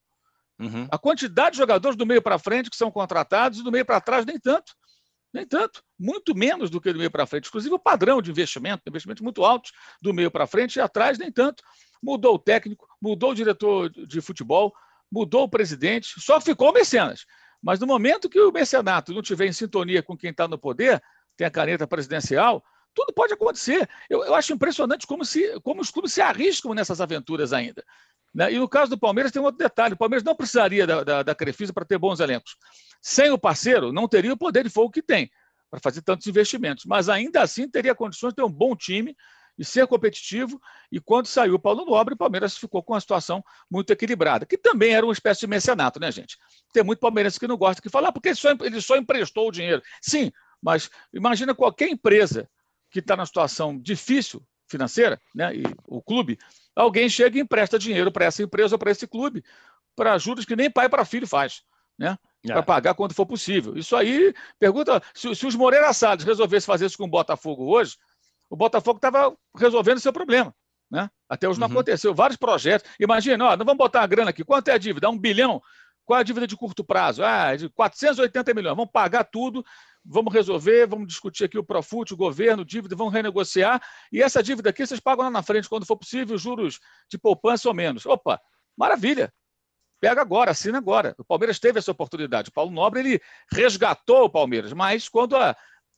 [0.60, 0.88] Uhum.
[0.90, 4.00] A quantidade de jogadores do meio para frente que são contratados e do meio para
[4.00, 4.74] trás nem tanto.
[5.36, 7.50] Nem tanto, muito menos do que do meio para frente.
[7.50, 11.30] Inclusive o padrão de investimento, investimentos muito altos do meio para frente e atrás nem
[11.30, 11.62] tanto.
[12.02, 14.74] Mudou o técnico, mudou o diretor de futebol,
[15.12, 17.26] mudou o presidente, só ficou o mecenas.
[17.62, 21.04] Mas no momento que o mecenato não estiver em sintonia com quem está no poder,
[21.36, 23.90] tem a caneta presidencial, tudo pode acontecer.
[24.10, 27.84] Eu, eu, acho impressionante como, se, como os clubes se arriscam nessas aventuras ainda.
[28.34, 28.54] Né?
[28.54, 31.24] E no caso do Palmeiras tem um outro detalhe: o Palmeiras não precisaria da, da,
[31.24, 32.56] da Crefisa para ter bons elencos.
[33.08, 35.30] Sem o parceiro, não teria o poder de fogo que tem
[35.70, 39.16] para fazer tantos investimentos, mas ainda assim teria condições de ter um bom time
[39.60, 40.60] e ser competitivo.
[40.92, 44.58] E quando saiu o Paulo Nobre, o Palmeiras ficou com uma situação muito equilibrada, que
[44.58, 46.36] também era uma espécie de mecenato, né, gente?
[46.74, 49.52] Tem muito palmeirense que não gosta de falar, porque ele só, ele só emprestou o
[49.52, 49.84] dinheiro.
[50.02, 52.50] Sim, mas imagina qualquer empresa
[52.90, 56.40] que está na situação difícil financeira, né, e o clube,
[56.76, 59.44] alguém chega e empresta dinheiro para essa empresa ou para esse clube,
[59.96, 61.62] para juros que nem pai para filho faz.
[61.98, 62.18] Né?
[62.46, 62.54] É.
[62.54, 63.78] Para pagar quando for possível.
[63.78, 67.98] Isso aí, pergunta, se, se os Moreira Salles resolvessem fazer isso com o Botafogo hoje,
[68.50, 70.54] o Botafogo estava resolvendo o seu problema.
[70.90, 71.10] Né?
[71.28, 71.74] Até hoje não uhum.
[71.74, 72.14] aconteceu.
[72.14, 72.90] Vários projetos.
[73.00, 74.44] Imagina, ó, não vamos botar a grana aqui.
[74.44, 75.10] Quanto é a dívida?
[75.10, 75.62] Um bilhão.
[76.06, 77.24] Qual é a dívida de curto prazo?
[77.24, 78.76] Ah, de 480 milhões.
[78.76, 79.66] Vamos pagar tudo,
[80.06, 83.82] vamos resolver, vamos discutir aqui o Profut, o governo, dívida, vamos renegociar.
[84.12, 86.80] E essa dívida aqui vocês pagam lá na frente, quando for possível, juros
[87.10, 88.06] de poupança ou menos.
[88.06, 88.40] Opa,
[88.78, 89.34] maravilha
[90.06, 91.16] pega agora, assina agora.
[91.18, 92.50] O Palmeiras teve essa oportunidade.
[92.50, 95.58] O Paulo Nobre ele resgatou o Palmeiras, mas quando a,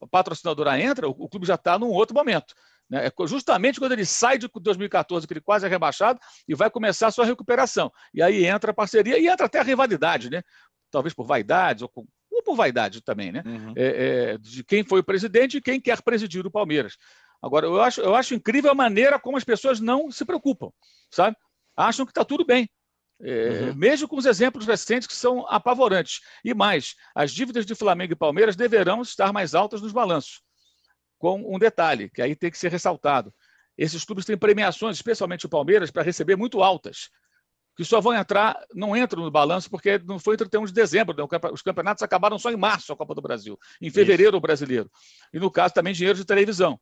[0.09, 2.55] patrocinadora entra, o, o clube já está num outro momento.
[2.89, 3.07] Né?
[3.07, 7.07] É justamente quando ele sai de 2014, que ele quase é rebaixado, e vai começar
[7.07, 7.91] a sua recuperação.
[8.13, 10.41] E aí entra a parceria e entra até a rivalidade, né?
[10.89, 13.43] talvez por vaidade ou, com, ou por vaidade também, né?
[13.45, 13.73] Uhum.
[13.75, 16.95] É, é, de quem foi o presidente e quem quer presidir o Palmeiras.
[17.41, 20.71] Agora, eu acho, eu acho incrível a maneira como as pessoas não se preocupam,
[21.11, 21.35] sabe?
[21.75, 22.69] Acham que está tudo bem.
[23.21, 23.75] É, uhum.
[23.75, 26.21] Mesmo com os exemplos recentes que são apavorantes.
[26.43, 30.41] E mais, as dívidas de Flamengo e Palmeiras deverão estar mais altas nos balanços.
[31.17, 33.33] Com um detalhe, que aí tem que ser ressaltado.
[33.77, 37.09] Esses clubes têm premiações, especialmente o Palmeiras, para receber muito altas,
[37.75, 41.15] que só vão entrar, não entram no balanço, porque não foi entre 31 de dezembro.
[41.15, 41.23] Né?
[41.51, 43.57] Os campeonatos acabaram só em março, a Copa do Brasil.
[43.79, 44.37] Em fevereiro, Isso.
[44.37, 44.91] o brasileiro.
[45.31, 46.79] E no caso também dinheiro de televisão.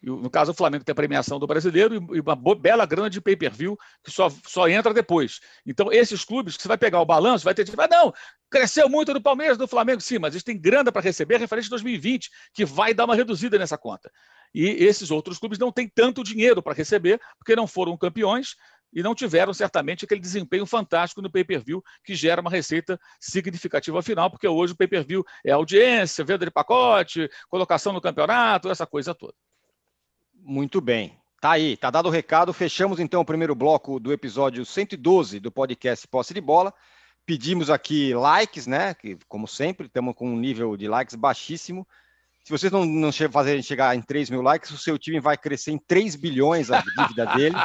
[0.00, 3.76] No caso, o Flamengo tem a premiação do brasileiro e uma bela grana de pay-per-view
[4.04, 5.40] que só, só entra depois.
[5.66, 8.12] Então, esses clubes que você vai pegar o balanço, vai ter que ah, não,
[8.48, 11.70] cresceu muito do Palmeiras, do Flamengo, sim, mas eles têm grana para receber referente a
[11.70, 14.10] 2020, que vai dar uma reduzida nessa conta.
[14.54, 18.54] E esses outros clubes não têm tanto dinheiro para receber, porque não foram campeões
[18.92, 24.30] e não tiveram certamente aquele desempenho fantástico no pay-per-view que gera uma receita significativa final,
[24.30, 29.34] porque hoje o pay-per-view é audiência, venda de pacote, colocação no campeonato, essa coisa toda.
[30.48, 31.12] Muito bem.
[31.42, 32.54] Tá aí, tá dado o recado.
[32.54, 36.72] Fechamos então o primeiro bloco do episódio 112 do podcast Posse de Bola.
[37.26, 38.94] Pedimos aqui likes, né?
[38.94, 41.86] Que, como sempre, estamos com um nível de likes baixíssimo.
[42.42, 45.72] Se vocês não, não fazerem chegar em 3 mil likes, o seu time vai crescer
[45.72, 47.56] em 3 bilhões a dívida dele.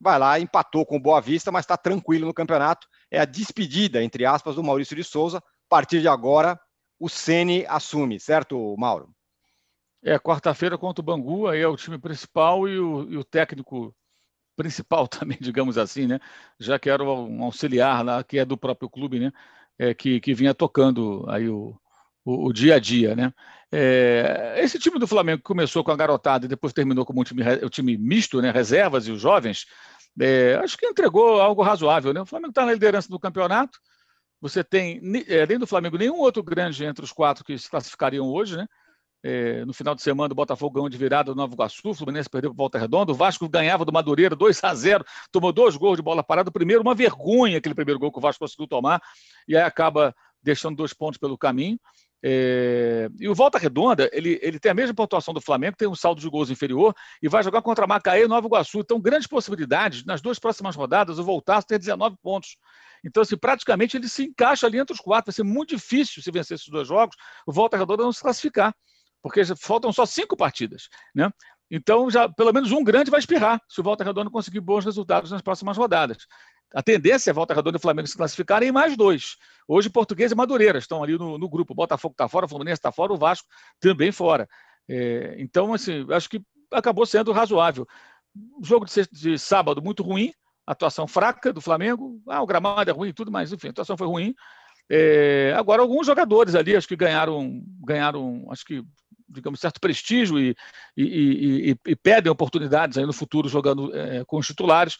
[0.00, 2.88] vai lá, empatou com o Boa Vista, mas está tranquilo no campeonato.
[3.10, 5.38] É a despedida, entre aspas, do Maurício de Souza.
[5.38, 6.60] A partir de agora,
[6.98, 9.14] o Ceni assume, certo, Mauro?
[10.04, 13.94] É, quarta-feira contra o Bangu, aí é o time principal e o, e o técnico
[14.56, 16.18] principal também, digamos assim, né?
[16.58, 19.32] Já que era um auxiliar lá, que é do próprio clube, né?
[19.78, 21.76] É, que, que vinha tocando aí o,
[22.24, 23.32] o, o dia a dia, né?
[23.70, 27.24] É, esse time do Flamengo que começou com a garotada e depois terminou como um
[27.24, 28.50] time, o time misto, né?
[28.50, 29.66] Reservas e os jovens,
[30.20, 32.20] é, acho que entregou algo razoável, né?
[32.20, 33.78] O Flamengo está na liderança do campeonato.
[34.40, 38.26] Você tem, é, além do Flamengo, nenhum outro grande entre os quatro que se classificariam
[38.26, 38.66] hoje, né?
[39.24, 42.28] É, no final de semana, o Botafogo ganhou de virada do Nova Iguaçu, o Fluminense
[42.28, 45.96] perdeu para Volta Redonda, o Vasco ganhava do Madureira 2 a 0 tomou dois gols
[45.96, 46.50] de bola parada.
[46.50, 49.00] O primeiro, uma vergonha aquele primeiro gol que o Vasco conseguiu tomar,
[49.46, 50.12] e aí acaba
[50.42, 51.78] deixando dois pontos pelo caminho.
[52.22, 53.08] É...
[53.18, 56.20] E o Volta Redonda, ele, ele tem a mesma pontuação do Flamengo, tem um saldo
[56.20, 58.80] de gols inferior e vai jogar contra Macaé e Nova Iguaçu.
[58.80, 62.56] Então, grandes possibilidades, nas duas próximas rodadas, o Voltaço ter 19 pontos.
[63.04, 65.32] Então, assim, praticamente ele se encaixa ali entre os quatro.
[65.32, 67.16] Vai ser muito difícil se vencer esses dois jogos,
[67.46, 68.74] o Volta Redonda não se classificar,
[69.20, 70.88] porque faltam só cinco partidas.
[71.14, 71.30] Né?
[71.70, 75.30] Então, já pelo menos um grande vai espirrar se o Volta Redonda conseguir bons resultados
[75.30, 76.26] nas próximas rodadas.
[76.74, 79.36] A tendência é Volta Redonda e Flamengo se classificarem em mais dois.
[79.68, 81.74] Hoje, Português e Madureira estão ali no, no grupo.
[81.74, 83.46] Botafogo está fora, o Fluminense está fora, o Vasco
[83.80, 84.48] também fora.
[84.88, 87.86] É, então, assim, acho que acabou sendo razoável.
[88.58, 90.32] O jogo de, de, sábado muito ruim,
[90.66, 92.20] atuação fraca do Flamengo.
[92.28, 94.34] Ah, o gramado é ruim e tudo, mas enfim, a atuação foi ruim.
[94.90, 98.82] É, agora, alguns jogadores ali, acho que ganharam, ganharam acho que,
[99.28, 100.56] digamos, certo prestígio e,
[100.96, 104.98] e, e, e pedem oportunidades aí no futuro jogando é, com os titulares.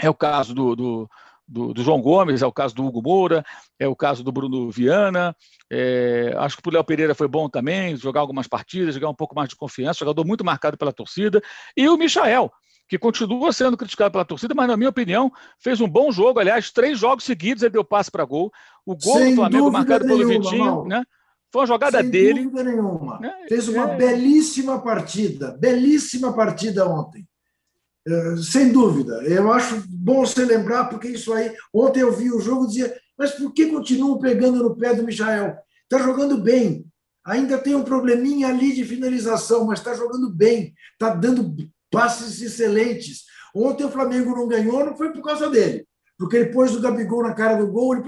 [0.00, 1.10] É o caso do, do,
[1.46, 3.44] do, do, João Gomes, é o caso do Hugo Moura,
[3.78, 5.36] é o caso do Bruno Viana.
[5.70, 9.34] É, acho que o Léo Pereira foi bom também, jogar algumas partidas, jogar um pouco
[9.34, 11.42] mais de confiança, jogador muito marcado pela torcida.
[11.76, 12.50] E o Michael,
[12.88, 16.40] que continua sendo criticado pela torcida, mas, na minha opinião, fez um bom jogo.
[16.40, 18.52] Aliás, três jogos seguidos ele deu passe para gol.
[18.84, 21.02] O gol Sem do Flamengo marcado nenhuma, pelo Vitinho, né?
[21.50, 22.40] Foi uma jogada Sem dele.
[22.40, 23.18] Sem dúvida nenhuma.
[23.18, 23.34] Né?
[23.48, 23.96] Fez uma é...
[23.96, 27.26] belíssima partida, belíssima partida ontem.
[28.06, 29.22] Eh, sem dúvida.
[29.24, 31.54] Eu acho bom você lembrar, porque isso aí.
[31.72, 35.04] Ontem eu vi o jogo e dizia, mas por que continuam pegando no pé do
[35.04, 35.56] Michael?
[35.84, 36.84] Está jogando bem.
[37.24, 40.74] Ainda tem um probleminha ali de finalização, mas está jogando bem.
[40.94, 41.54] Está dando
[41.90, 43.24] passes excelentes.
[43.54, 45.86] Ontem o Flamengo não ganhou, não foi por causa dele,
[46.18, 47.94] porque ele pôs o Gabigol na cara do gol.
[47.94, 48.04] Ele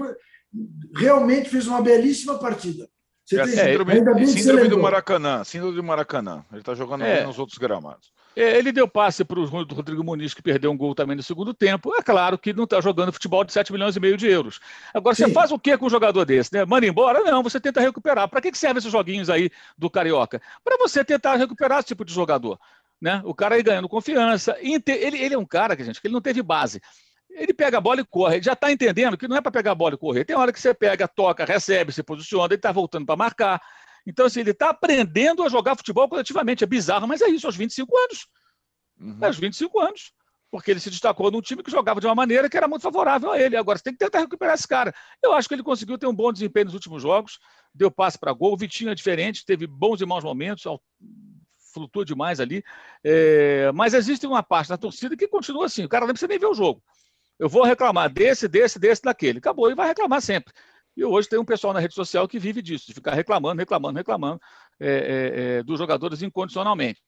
[0.95, 2.89] realmente fez uma belíssima partida.
[3.23, 5.43] Você é, síndrome, é, síndrome do Maracanã.
[5.43, 6.45] Síndrome do Maracanã.
[6.51, 7.25] Ele está jogando é.
[7.25, 8.11] nos outros gramados.
[8.35, 11.53] É, ele deu passe para o Rodrigo Muniz, que perdeu um gol também no segundo
[11.53, 11.95] tempo.
[11.95, 14.59] É claro que não está jogando futebol de 7 milhões e meio de euros.
[14.93, 15.25] Agora, Sim.
[15.25, 16.53] você faz o que com um jogador desse?
[16.53, 16.65] Né?
[16.65, 17.21] Manda embora?
[17.21, 18.27] Não, você tenta recuperar.
[18.27, 20.41] Para que, que servem esses joguinhos aí do Carioca?
[20.63, 22.59] Para você tentar recuperar esse tipo de jogador.
[23.01, 23.21] Né?
[23.23, 24.57] O cara aí ganhando confiança.
[24.59, 26.81] Ele, ele é um cara, gente, que ele não teve base.
[27.29, 28.35] Ele pega a bola e corre.
[28.35, 30.25] Ele já está entendendo que não é para pegar a bola e correr.
[30.25, 33.61] Tem hora que você pega, toca, recebe, se posiciona, ele está voltando para marcar.
[34.05, 36.63] Então, assim, ele está aprendendo a jogar futebol coletivamente.
[36.63, 38.27] É bizarro, mas é isso, aos 25 anos
[38.99, 39.17] uhum.
[39.21, 40.13] aos 25 anos.
[40.51, 43.31] Porque ele se destacou num time que jogava de uma maneira que era muito favorável
[43.31, 43.57] a ele.
[43.57, 44.93] Agora, você tem que tentar recuperar esse cara.
[45.21, 47.39] Eu acho que ele conseguiu ter um bom desempenho nos últimos jogos,
[47.73, 48.53] deu passe para gol.
[48.53, 50.63] O Vitinho é diferente, teve bons e maus momentos,
[51.73, 52.63] flutua demais ali.
[53.03, 56.39] É, mas existe uma parte da torcida que continua assim: o cara não precisa nem
[56.39, 56.81] ver o jogo.
[57.37, 59.39] Eu vou reclamar desse, desse, desse, daquele.
[59.39, 60.53] Acabou, e vai reclamar sempre.
[60.95, 63.97] E hoje tem um pessoal na rede social que vive disso, de ficar reclamando, reclamando,
[63.97, 64.39] reclamando
[64.79, 67.01] é, é, dos jogadores incondicionalmente.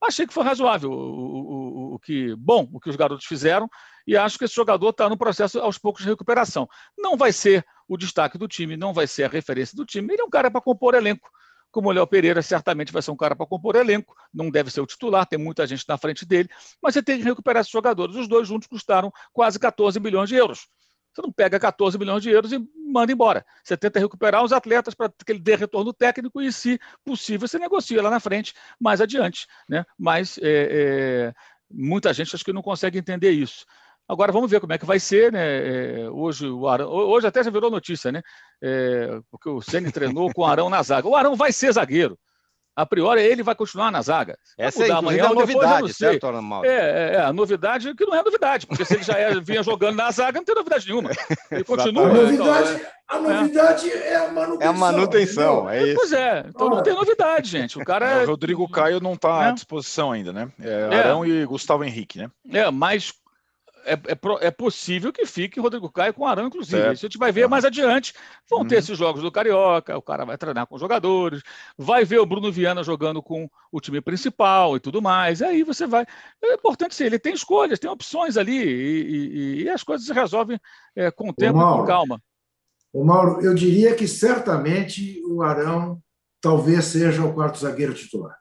[0.00, 3.68] Achei que foi razoável o, o, o, que bom o que os garotos fizeram
[4.06, 6.68] e acho que esse jogador está no processo aos poucos de recuperação.
[6.96, 10.12] Não vai ser o destaque do time, não vai ser a referência do time.
[10.12, 11.28] Ele é um cara para compor elenco,
[11.70, 14.80] como o Léo Pereira certamente vai ser um cara para compor elenco, não deve ser
[14.80, 16.48] o titular, tem muita gente na frente dele,
[16.82, 18.14] mas você tem que recuperar esses jogadores.
[18.14, 20.68] Os dois juntos custaram quase 14 milhões de euros.
[21.12, 23.44] Você não pega 14 milhões de euros e manda embora.
[23.62, 27.58] Você tenta recuperar os atletas para que ele dê retorno técnico e, se possível, você
[27.58, 29.46] negocia lá na frente, mais adiante.
[29.68, 29.84] Né?
[29.96, 31.34] Mas é, é,
[31.70, 33.64] muita gente acho que não consegue entender isso.
[34.08, 36.00] Agora vamos ver como é que vai ser, né?
[36.00, 38.22] É, hoje o Arão, hoje até já virou notícia, né?
[38.62, 41.06] É, porque o Ceni treinou com o Arão na zaga.
[41.06, 42.18] O Arão vai ser zagueiro
[42.78, 44.38] a priori ele vai continuar na zaga.
[44.56, 46.64] Essa é amanhã, a novidade, certo, Arnaldo?
[46.64, 49.64] É, é, é, a novidade que não é novidade, porque se ele já é, vinha
[49.64, 51.10] jogando na zaga, não tem novidade nenhuma.
[51.50, 52.04] Ele continua.
[52.04, 53.20] a novidade, então, a é.
[53.20, 54.12] novidade é.
[54.12, 54.16] é.
[54.16, 54.60] a manutenção.
[54.60, 55.96] É a manutenção, é isso.
[55.96, 57.76] Pois é, então não tem novidade, gente.
[57.80, 58.22] O cara.
[58.22, 60.48] O Rodrigo Caio não está à disposição ainda, né?
[60.92, 62.30] Arão e Gustavo Henrique, né?
[62.52, 63.12] É, mas
[63.88, 66.76] é, é, é, possível que fique Rodrigo Caio com Arão, inclusive.
[66.76, 66.94] Certo.
[66.94, 67.46] Isso a gente vai ver é.
[67.46, 68.12] mais adiante.
[68.48, 68.68] Vão uhum.
[68.68, 71.42] ter esses jogos do Carioca, o cara vai treinar com os jogadores,
[71.76, 75.40] vai ver o Bruno Viana jogando com o time principal e tudo mais.
[75.40, 76.04] E aí você vai.
[76.42, 80.12] É importante ser, ele tem escolhas, tem opções ali, e, e, e as coisas se
[80.12, 80.60] resolvem
[80.94, 82.22] é, com o tempo Mauro, e com calma.
[82.92, 86.00] O Mauro, eu diria que certamente o Arão
[86.40, 88.36] talvez seja o quarto zagueiro titular.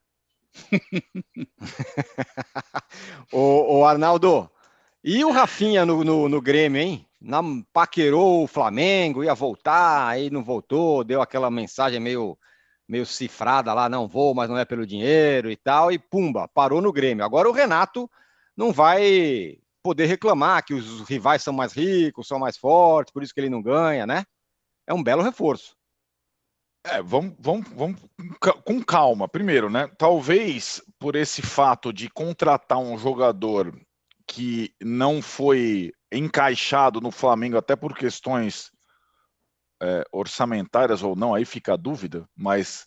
[3.32, 4.50] o, o Arnaldo,
[5.10, 7.08] e o Rafinha no, no, no Grêmio, hein?
[7.22, 7.42] Na,
[7.72, 12.38] paquerou o Flamengo, ia voltar, aí não voltou, deu aquela mensagem meio,
[12.86, 16.82] meio cifrada lá, não vou, mas não é pelo dinheiro e tal, e pumba, parou
[16.82, 17.24] no Grêmio.
[17.24, 18.12] Agora o Renato
[18.54, 23.34] não vai poder reclamar que os rivais são mais ricos, são mais fortes, por isso
[23.34, 24.26] que ele não ganha, né?
[24.86, 25.74] É um belo reforço.
[26.86, 28.02] É, vamos, vamos, vamos
[28.66, 29.26] com calma.
[29.26, 29.90] Primeiro, né?
[29.98, 33.74] Talvez por esse fato de contratar um jogador
[34.28, 38.70] que não foi encaixado no Flamengo até por questões
[39.82, 42.86] é, orçamentárias ou não, aí fica a dúvida, mas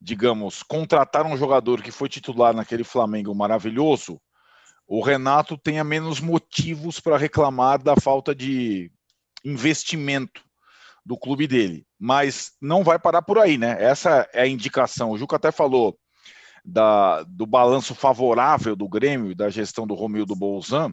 [0.00, 4.20] digamos, contratar um jogador que foi titular naquele Flamengo maravilhoso,
[4.86, 8.90] o Renato tenha menos motivos para reclamar da falta de
[9.44, 10.44] investimento
[11.04, 11.84] do clube dele.
[11.98, 13.82] Mas não vai parar por aí, né?
[13.82, 15.10] Essa é a indicação.
[15.10, 15.98] O Juca até falou
[16.66, 20.92] da, do balanço favorável do Grêmio e da gestão do Romildo Bolzan,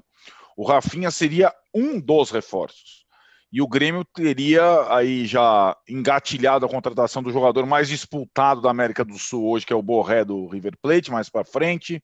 [0.55, 3.03] o Rafinha seria um dos reforços.
[3.51, 9.03] E o Grêmio teria aí já engatilhado a contratação do jogador mais disputado da América
[9.03, 12.01] do Sul hoje, que é o Borré do River Plate, mais para frente.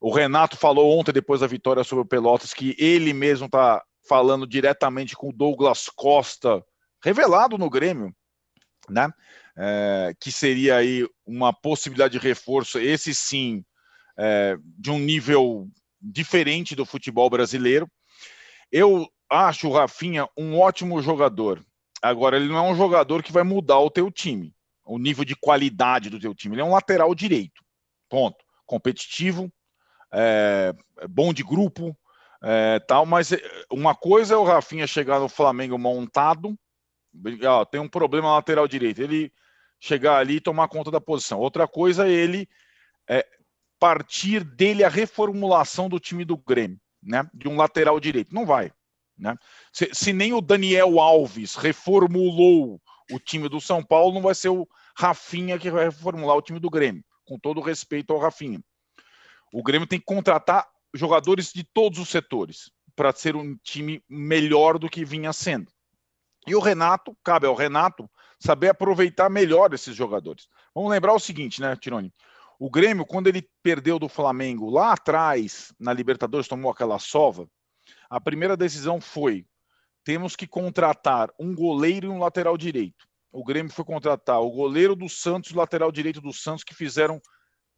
[0.00, 4.46] O Renato falou ontem, depois da vitória sobre o Pelotas, que ele mesmo está falando
[4.46, 6.62] diretamente com o Douglas Costa,
[7.02, 8.14] revelado no Grêmio,
[8.88, 9.10] né?
[9.56, 13.64] É, que seria aí uma possibilidade de reforço, esse sim,
[14.18, 15.68] é, de um nível
[16.00, 17.88] diferente do futebol brasileiro.
[18.70, 21.64] Eu acho o Rafinha um ótimo jogador.
[22.02, 25.36] Agora, ele não é um jogador que vai mudar o teu time, o nível de
[25.36, 26.54] qualidade do teu time.
[26.54, 27.62] Ele é um lateral direito.
[28.08, 28.44] Ponto.
[28.66, 29.52] Competitivo,
[30.12, 30.74] é,
[31.08, 31.96] bom de grupo,
[32.42, 33.30] é, tal, mas
[33.70, 36.58] uma coisa é o Rafinha chegar no Flamengo montado,
[37.44, 39.00] ó, tem um problema na lateral direito.
[39.00, 39.32] Ele
[39.78, 41.40] chegar ali e tomar conta da posição.
[41.40, 42.48] Outra coisa ele
[43.08, 43.26] é,
[43.80, 47.28] partir dele a reformulação do time do Grêmio, né?
[47.34, 48.34] De um lateral direito.
[48.34, 48.72] Não vai.
[49.18, 49.36] Né?
[49.72, 54.48] Se, se, nem o Daniel Alves reformulou o time do São Paulo, não vai ser
[54.48, 58.62] o Rafinha que vai reformular o time do Grêmio, com todo respeito ao Rafinha.
[59.52, 64.78] O Grêmio tem que contratar jogadores de todos os setores para ser um time melhor
[64.78, 65.70] do que vinha sendo.
[66.46, 70.48] E o Renato, cabe ao Renato saber aproveitar melhor esses jogadores.
[70.74, 72.12] Vamos lembrar o seguinte, né, Tironi?
[72.58, 77.48] O Grêmio, quando ele perdeu do Flamengo lá atrás, na Libertadores, tomou aquela sova,
[78.08, 79.46] a primeira decisão foi:
[80.04, 83.06] temos que contratar um goleiro e um lateral direito.
[83.32, 86.74] O Grêmio foi contratar o goleiro do Santos e o lateral direito do Santos, que
[86.74, 87.20] fizeram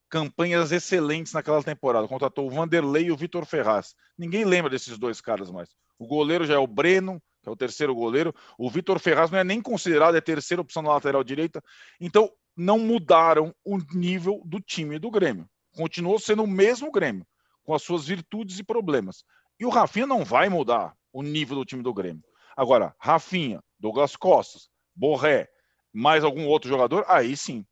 [0.08, 2.08] campanhas excelentes naquela temporada.
[2.08, 3.94] Contratou o Vanderlei e o Vitor Ferraz.
[4.18, 5.70] Ninguém lembra desses dois caras mais.
[5.98, 8.34] O goleiro já é o Breno, que é o terceiro goleiro.
[8.58, 11.62] O Vitor Ferraz não é nem considerado a terceira opção na lateral direita.
[12.00, 15.46] Então, não mudaram o nível do time do Grêmio.
[15.76, 17.26] Continuou sendo o mesmo Grêmio,
[17.62, 19.24] com as suas virtudes e problemas.
[19.60, 22.24] E o Rafinha não vai mudar o nível do time do Grêmio.
[22.56, 25.48] Agora, Rafinha, Douglas Costas, Borré,
[25.92, 27.64] mais algum outro jogador, aí sim.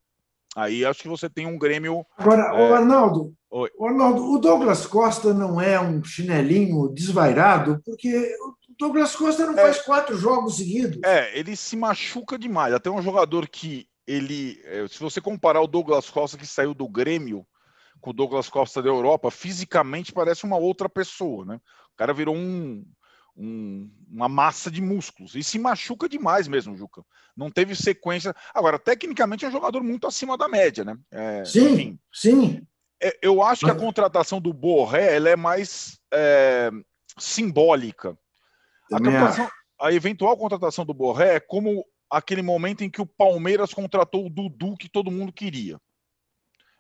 [0.55, 2.05] Aí acho que você tem um Grêmio.
[2.19, 2.71] Agora, é...
[2.71, 3.71] o Arnaldo, Oi.
[3.79, 8.37] o Arnaldo, o Douglas Costa não é um chinelinho desvairado, porque
[8.83, 9.63] Douglas Costa não é...
[9.63, 10.99] faz quatro jogos seguidos.
[11.05, 12.75] É, ele se machuca demais.
[12.75, 14.61] Até um jogador que ele.
[14.65, 17.47] É, se você comparar o Douglas Costa que saiu do Grêmio
[18.01, 21.61] com o Douglas Costa da Europa, fisicamente parece uma outra pessoa, né?
[21.95, 22.85] O cara virou um,
[23.37, 27.05] um, uma massa de músculos e se machuca demais mesmo, Juca.
[27.37, 28.35] Não teve sequência.
[28.53, 30.99] Agora, tecnicamente é um jogador muito acima da média, né?
[31.13, 31.99] É, sim, enfim.
[32.13, 32.67] sim.
[33.01, 36.71] É, eu acho que a contratação do Borré ela é mais é,
[37.19, 38.19] simbólica.
[39.79, 44.27] A, a, eventual contratação do Borré é como aquele momento em que o Palmeiras contratou
[44.27, 45.79] o Dudu que todo mundo queria.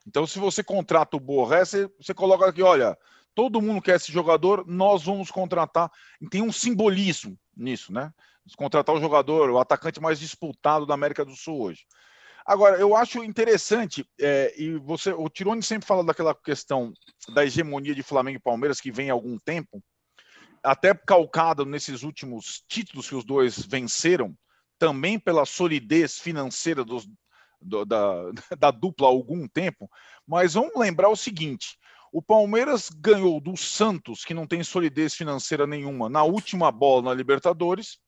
[0.07, 2.99] Então, se você contrata o Borré, você, você coloca aqui, olha,
[3.35, 5.91] todo mundo quer esse jogador, nós vamos contratar.
[6.21, 8.13] E tem um simbolismo nisso, né?
[8.57, 11.87] Contratar o jogador, o atacante mais disputado da América do Sul hoje.
[12.45, 16.93] Agora, eu acho interessante, é, e você, o Tironi sempre fala daquela questão
[17.33, 19.81] da hegemonia de Flamengo e Palmeiras que vem há algum tempo,
[20.63, 24.37] até calcado nesses últimos títulos que os dois venceram,
[24.79, 27.09] também pela solidez financeira dos,
[27.61, 29.89] do, da, da dupla há algum tempo,
[30.27, 31.79] mas vamos lembrar o seguinte:
[32.13, 37.15] o Palmeiras ganhou do Santos, que não tem solidez financeira nenhuma, na última bola na
[37.15, 37.99] Libertadores.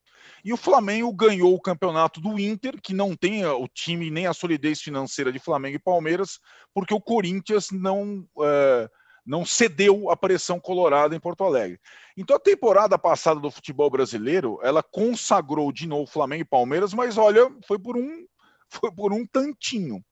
[0.42, 4.32] E o Flamengo ganhou o campeonato do Inter, que não tem o time nem a
[4.32, 6.38] solidez financeira de Flamengo e Palmeiras,
[6.72, 8.88] porque o Corinthians não, é,
[9.24, 11.80] não cedeu a pressão colorada em Porto Alegre.
[12.16, 17.16] Então a temporada passada do futebol brasileiro, ela consagrou de novo Flamengo e Palmeiras, mas
[17.16, 18.26] olha, foi por um,
[18.68, 20.04] foi por um tantinho.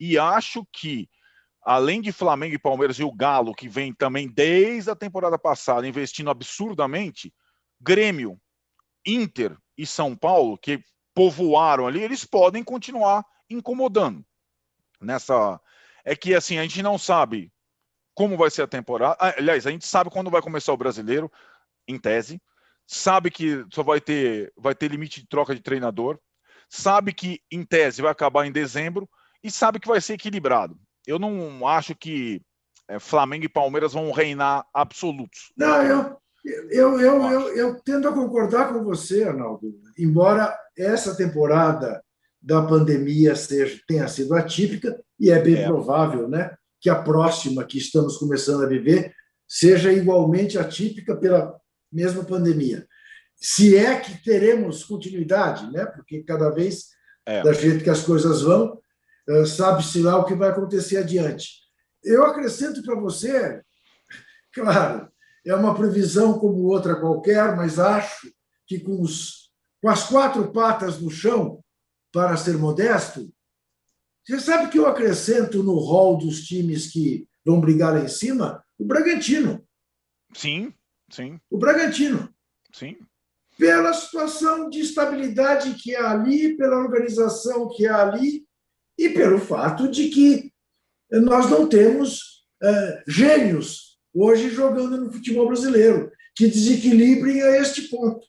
[0.00, 1.08] E acho que
[1.62, 5.86] além de Flamengo e Palmeiras e o Galo, que vem também desde a temporada passada
[5.86, 7.32] investindo absurdamente,
[7.80, 8.40] Grêmio,
[9.04, 10.82] Inter e São Paulo, que
[11.14, 14.24] povoaram ali, eles podem continuar incomodando
[15.00, 15.60] nessa.
[16.04, 17.52] É que assim, a gente não sabe
[18.16, 19.16] como vai ser a temporada.
[19.20, 21.30] Ah, aliás, a gente sabe quando vai começar o brasileiro,
[21.86, 22.42] em tese.
[22.84, 26.18] Sabe que só vai ter, vai ter limite de troca de treinador.
[26.68, 29.08] Sabe que, em tese, vai acabar em dezembro.
[29.44, 32.42] E sabe que vai ser equilibrado eu não acho que
[32.88, 35.52] é, Flamengo e Palmeiras vão reinar absolutos.
[35.56, 36.16] Não, eu,
[36.70, 39.72] eu, eu, eu, eu tendo a concordar com você, Arnaldo.
[39.96, 42.02] Embora essa temporada
[42.42, 45.66] da pandemia seja, tenha sido atípica, e é bem é.
[45.66, 49.14] provável né, que a próxima que estamos começando a viver
[49.46, 51.56] seja igualmente atípica pela
[51.92, 52.86] mesma pandemia.
[53.36, 55.86] Se é que teremos continuidade, né?
[55.86, 56.86] porque cada vez,
[57.24, 57.42] é.
[57.42, 58.80] da jeito que as coisas vão,
[59.28, 61.50] eh, sabe-se lá o que vai acontecer adiante.
[62.02, 63.60] Eu acrescento para você,
[64.52, 65.08] claro,
[65.44, 68.32] é uma previsão como outra qualquer, mas acho
[68.66, 69.50] que com, os,
[69.82, 71.62] com as quatro patas no chão,
[72.12, 73.30] para ser modesto,
[74.26, 78.64] você sabe que eu acrescento no rol dos times que vão brigar lá em cima
[78.78, 79.64] o Bragantino.
[80.34, 80.72] Sim,
[81.10, 81.40] sim.
[81.48, 82.28] O Bragantino.
[82.72, 82.96] Sim.
[83.56, 88.46] Pela situação de estabilidade que há ali, pela organização que há ali,
[88.98, 90.52] e pelo fato de que
[91.10, 98.26] nós não temos uh, gênios hoje jogando no futebol brasileiro que desequilibrem a este ponto.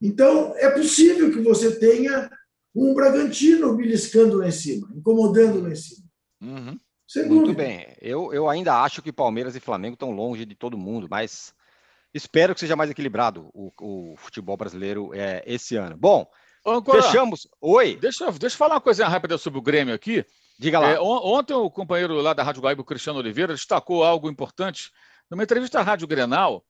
[0.00, 2.30] Então, é possível que você tenha
[2.76, 6.06] um Bragantino beliscando lá em cima, incomodando lá em cima.
[6.42, 6.78] Uhum.
[7.28, 7.96] Muito bem.
[8.00, 11.54] Eu, eu ainda acho que Palmeiras e Flamengo estão longe de todo mundo, mas
[12.12, 15.96] espero que seja mais equilibrado o, o futebol brasileiro é, esse ano.
[15.96, 16.28] Bom,
[16.90, 17.46] Fechamos.
[17.60, 17.96] Oi.
[17.96, 20.24] Deixa, deixa eu falar uma coisa rápida sobre o Grêmio aqui.
[20.58, 20.90] Diga lá.
[20.90, 24.90] É, ontem o companheiro lá da Rádio Guaíba, Cristiano Oliveira, destacou algo importante.
[25.30, 26.64] Numa entrevista à Rádio Grenal,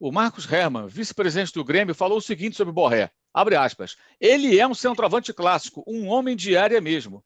[0.00, 3.10] o Marcos Herman, vice-presidente do Grêmio, falou o seguinte sobre Borré.
[3.34, 3.96] Abre aspas.
[4.18, 7.22] Ele é um centroavante clássico, um homem de área mesmo.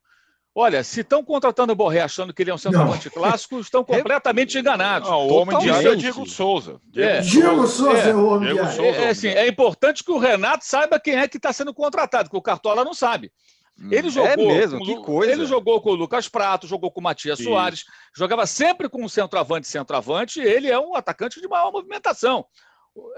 [0.56, 4.58] Olha, se estão contratando o Borré achando que ele é um centroavante clássico, estão completamente
[4.58, 5.08] enganados.
[5.08, 6.80] Não, o homem de área é o Diego Souza.
[6.90, 7.20] Diego, é.
[7.20, 9.04] Diego Souza é, é, o homem Diego de área.
[9.04, 12.38] É, assim, é importante que o Renato saiba quem é que está sendo contratado, porque
[12.38, 13.32] o Cartola não sabe.
[13.78, 15.32] Hum, ele jogou, é mesmo, com, que coisa.
[15.32, 17.44] Ele jogou com o Lucas Prato, jogou com o Matias Sim.
[17.44, 17.84] Soares,
[18.16, 22.46] jogava sempre com o centroavante centroavante, e ele é um atacante de maior movimentação.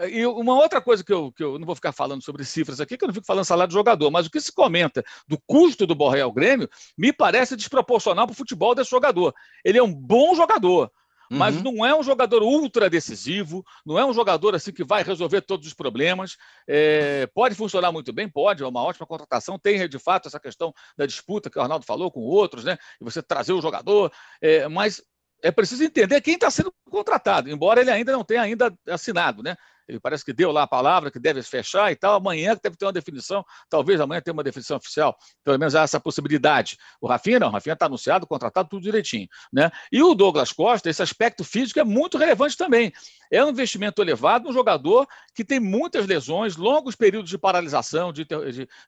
[0.09, 2.96] E uma outra coisa que eu, que eu não vou ficar falando sobre cifras aqui,
[2.96, 5.86] que eu não fico falando salário de jogador, mas o que se comenta do custo
[5.86, 9.34] do Borré ao Grêmio me parece desproporcional para o futebol desse jogador.
[9.62, 10.90] Ele é um bom jogador,
[11.31, 11.39] uhum.
[11.39, 15.41] mas não é um jogador ultra decisivo, não é um jogador assim que vai resolver
[15.43, 16.37] todos os problemas.
[16.68, 19.59] É, pode funcionar muito bem, pode, é uma ótima contratação.
[19.59, 22.77] Tem de fato essa questão da disputa que o Arnaldo falou com outros, né?
[23.01, 25.03] E você trazer o jogador, é, mas
[25.43, 29.57] é preciso entender quem está sendo contratado, embora ele ainda não tenha ainda assinado, né?
[29.89, 32.16] Ele parece que deu lá a palavra que deve fechar e tal.
[32.16, 35.16] Amanhã deve ter uma definição, talvez amanhã tenha uma definição oficial.
[35.45, 36.76] Pelo menos há essa possibilidade.
[37.01, 39.28] O Rafinha não, o Rafinha está anunciado, contratado, tudo direitinho.
[39.53, 39.70] Né?
[39.93, 42.93] E o Douglas Costa, esse aspecto físico é muito relevante também.
[43.30, 48.26] É um investimento elevado, um jogador que tem muitas lesões, longos períodos de paralisação, de,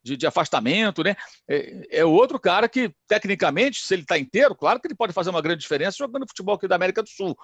[0.02, 1.02] de, de, afastamento.
[1.02, 1.16] Né?
[1.48, 5.30] É, é, outro cara que, tecnicamente, se ele está inteiro, claro que ele pode fazer
[5.30, 7.36] uma grande diferença jogando futebol aqui da América do Sul.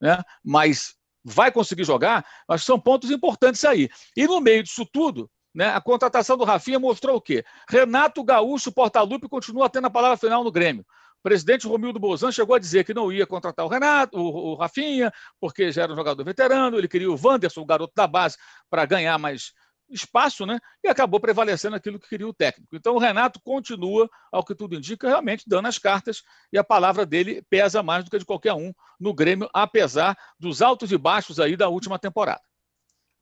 [0.00, 0.20] Né?
[0.44, 0.94] Mas
[1.24, 2.24] vai conseguir jogar?
[2.50, 3.88] Que são pontos importantes aí.
[4.16, 7.44] E no meio disso tudo, né, a contratação do Rafinha mostrou o quê?
[7.68, 10.84] Renato Gaúcho Portaluppi continua tendo a palavra final no Grêmio.
[11.20, 14.54] O presidente Romildo Bolzan chegou a dizer que não ia contratar o Renato, o, o
[14.56, 18.36] Rafinha, porque já era um jogador veterano, ele queria o Wanderson, o garoto da base,
[18.68, 19.52] para ganhar mais
[19.92, 20.58] espaço, né?
[20.82, 22.74] E acabou prevalecendo aquilo que queria o técnico.
[22.74, 26.22] Então o Renato continua, ao que tudo indica, realmente dando as cartas
[26.52, 30.62] e a palavra dele pesa mais do que de qualquer um no Grêmio, apesar dos
[30.62, 32.42] altos e baixos aí da última temporada.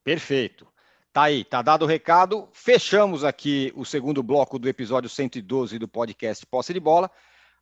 [0.05, 0.67] Perfeito.
[1.13, 2.49] Tá aí, tá dado o recado.
[2.53, 7.11] Fechamos aqui o segundo bloco do episódio 112 do podcast Posse de Bola.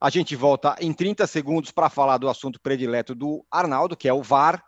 [0.01, 4.13] A gente volta em 30 segundos para falar do assunto predileto do Arnaldo, que é
[4.13, 4.63] o VAR.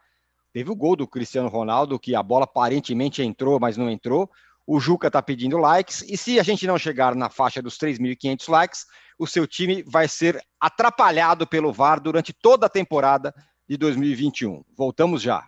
[0.52, 4.28] Teve o gol do Cristiano Ronaldo, que a bola aparentemente entrou, mas não entrou.
[4.66, 6.02] O Juca está pedindo likes.
[6.02, 8.86] E se a gente não chegar na faixa dos 3.500 likes,
[9.18, 13.34] o seu time vai ser atrapalhado pelo VAR durante toda a temporada
[13.68, 14.64] de 2021.
[14.76, 15.46] Voltamos já.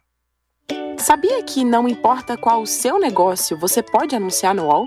[0.99, 4.87] Sabia que não importa qual o seu negócio, você pode anunciar no UOL?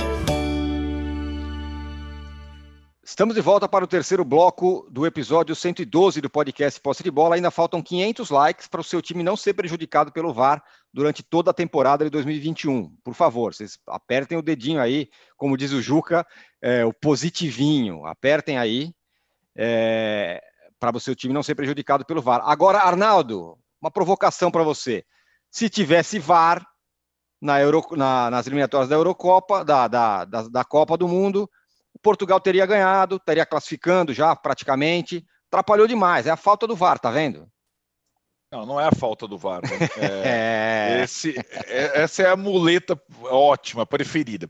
[3.11, 7.35] Estamos de volta para o terceiro bloco do episódio 112 do podcast Posse de Bola.
[7.35, 11.51] Ainda faltam 500 likes para o seu time não ser prejudicado pelo VAR durante toda
[11.51, 12.95] a temporada de 2021.
[13.03, 16.25] Por favor, vocês apertem o dedinho aí, como diz o Juca,
[16.61, 18.05] é, o positivinho.
[18.05, 18.93] Apertem aí
[19.57, 20.41] é,
[20.79, 22.41] para o seu time não ser prejudicado pelo VAR.
[22.45, 25.03] Agora, Arnaldo, uma provocação para você.
[25.49, 26.65] Se tivesse VAR
[27.41, 31.49] na Euro, na, nas eliminatórias da Eurocopa, da, da, da, da Copa do Mundo
[32.01, 35.25] Portugal teria ganhado, estaria classificando já praticamente.
[35.47, 37.47] Atrapalhou demais, é a falta do VAR, tá vendo?
[38.51, 39.61] Não, não é a falta do VAR.
[39.61, 39.69] Né?
[39.97, 41.03] É, é...
[41.03, 44.49] Esse, é, essa é a muleta ótima, preferida.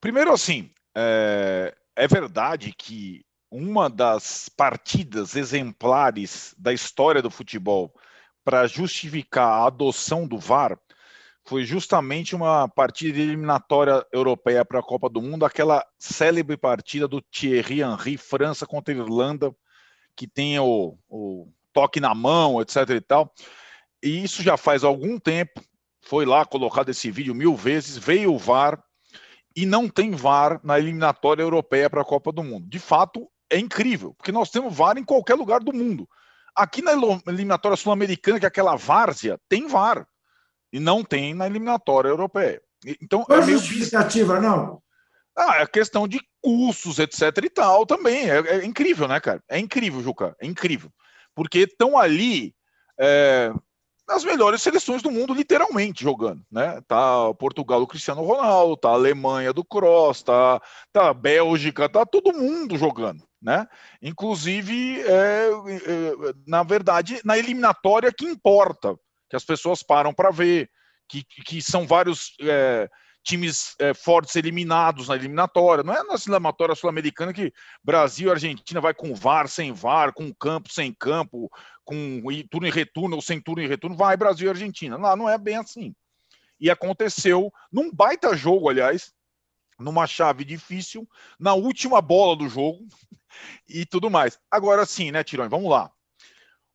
[0.00, 7.92] Primeiro, assim, é, é verdade que uma das partidas exemplares da história do futebol
[8.44, 10.78] para justificar a adoção do VAR
[11.50, 17.20] foi justamente uma partida eliminatória europeia para a Copa do Mundo, aquela célebre partida do
[17.20, 19.52] Thierry Henry, França contra Irlanda,
[20.14, 22.90] que tem o, o toque na mão, etc.
[22.90, 23.34] e tal.
[24.00, 25.60] E isso já faz algum tempo,
[26.02, 28.80] foi lá colocado esse vídeo mil vezes, veio o VAR
[29.56, 32.68] e não tem VAR na eliminatória europeia para a Copa do Mundo.
[32.68, 36.08] De fato, é incrível, porque nós temos VAR em qualquer lugar do mundo.
[36.54, 36.92] Aqui na
[37.26, 40.06] eliminatória sul-americana, que é aquela várzea, tem VAR
[40.72, 42.62] e não tem na eliminatória europeia.
[43.00, 43.58] Então, Qual é meio...
[43.58, 44.82] justificativa, não?
[45.36, 48.30] Ah, é questão de custos, etc e tal também.
[48.30, 49.42] É, é, incrível, né, cara?
[49.48, 50.34] É incrível, Juca.
[50.40, 50.90] É incrível.
[51.34, 52.54] Porque estão ali
[52.98, 53.52] é,
[54.08, 56.42] as melhores seleções do mundo, literalmente, jogando.
[56.50, 56.80] Né?
[56.86, 60.60] Tá Portugal do Cristiano Ronaldo, tá a Alemanha do Cross, tá,
[60.92, 63.22] tá a Bélgica, tá todo mundo jogando.
[63.40, 63.66] Né?
[64.02, 68.94] Inclusive, é, é, na verdade, na eliminatória que importa
[69.30, 70.68] que as pessoas param para ver,
[71.08, 72.90] que, que são vários é,
[73.22, 75.84] times é, fortes eliminados na eliminatória.
[75.84, 77.52] Não é na eliminatória sul-americana que
[77.82, 81.48] Brasil e Argentina vai com VAR, sem VAR, com campo, sem campo,
[81.84, 82.20] com
[82.50, 83.96] turno e retorno ou sem turno e retorno.
[83.96, 84.96] Vai Brasil e Argentina.
[84.96, 85.94] Lá não é bem assim.
[86.58, 89.12] E aconteceu num baita jogo, aliás,
[89.78, 91.08] numa chave difícil,
[91.38, 92.86] na última bola do jogo
[93.68, 94.38] e tudo mais.
[94.50, 95.50] Agora sim, né, Tirões?
[95.50, 95.90] Vamos lá.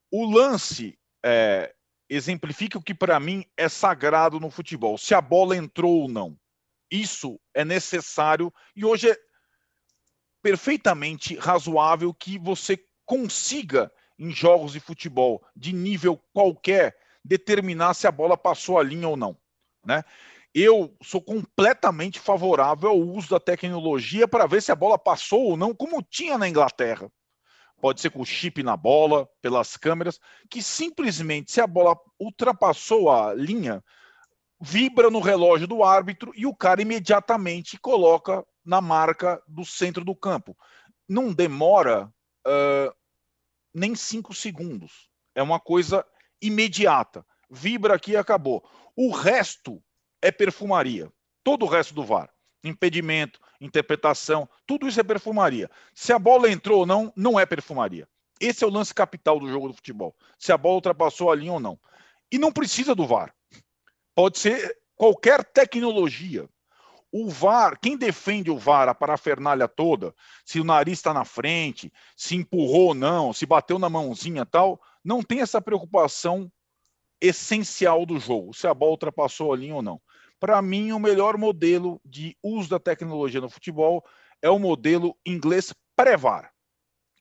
[0.10, 1.74] O lance é,
[2.10, 6.38] exemplifica o que para mim é sagrado no futebol, se a bola entrou ou não.
[6.89, 9.18] Isso é necessário e hoje é
[10.41, 18.12] perfeitamente razoável que você consiga em jogos de futebol de nível qualquer determinar se a
[18.12, 19.38] bola passou a linha ou não,
[19.84, 20.03] né?
[20.53, 25.58] Eu sou completamente favorável ao uso da tecnologia para ver se a bola passou ou
[25.58, 27.12] não, como tinha na Inglaterra
[27.86, 30.19] pode ser com chip na bola, pelas câmeras,
[30.49, 33.83] que simplesmente, se a bola ultrapassou a linha,
[34.59, 40.15] vibra no relógio do árbitro e o cara imediatamente coloca na marca do centro do
[40.15, 40.57] campo.
[41.07, 42.11] Não demora
[42.47, 42.91] uh,
[43.71, 45.07] nem cinco segundos.
[45.36, 46.03] É uma coisa
[46.41, 47.23] imediata.
[47.51, 48.67] Vibra aqui e acabou.
[48.95, 49.79] O resto
[50.23, 51.13] é perfumaria.
[51.43, 52.33] Todo o resto do VAR.
[52.63, 55.70] Impedimento, interpretação, tudo isso é perfumaria.
[55.93, 58.08] Se a bola entrou ou não, não é perfumaria.
[58.39, 60.16] Esse é o lance capital do jogo do futebol.
[60.38, 61.80] Se a bola ultrapassou a linha ou não.
[62.32, 63.34] E não precisa do VAR.
[64.14, 66.47] Pode ser qualquer tecnologia.
[67.12, 71.91] O VAR, quem defende o VAR, a parafernália toda, se o nariz está na frente,
[72.16, 76.51] se empurrou ou não, se bateu na mãozinha tal, não tem essa preocupação
[77.22, 80.01] essencial do jogo, se a bola ultrapassou a linha ou não.
[80.45, 84.05] Para mim, o melhor modelo de uso da tecnologia no futebol
[84.43, 86.51] é o modelo inglês pré-VAR,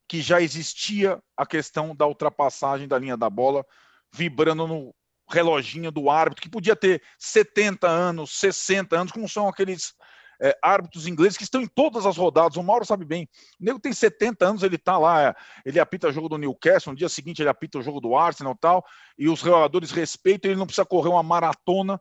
[0.07, 3.65] que já existia a questão da ultrapassagem da linha da bola
[4.13, 4.95] vibrando no
[5.27, 9.95] reloginho do árbitro, que podia ter 70 anos, 60 anos, como são aqueles
[10.39, 12.59] é, árbitros ingleses que estão em todas as rodadas.
[12.59, 13.27] O Mauro sabe bem.
[13.59, 16.99] O nego tem 70 anos, ele está lá, ele apita o jogo do Newcastle, no
[16.99, 18.85] dia seguinte ele apita o jogo do Arsenal e tal,
[19.17, 21.99] e os jogadores respeitam, ele não precisa correr uma maratona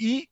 [0.00, 0.28] e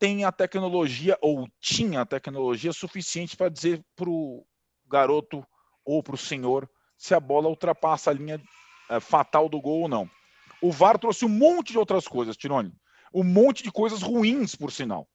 [0.00, 4.44] tem a tecnologia, ou tinha a tecnologia suficiente para dizer para o
[4.88, 5.46] garoto
[5.84, 8.42] ou para o senhor se a bola ultrapassa a linha
[8.88, 10.10] é, fatal do gol ou não.
[10.62, 12.72] O VAR trouxe um monte de outras coisas, Tirone.
[13.12, 15.06] Um monte de coisas ruins, por sinal.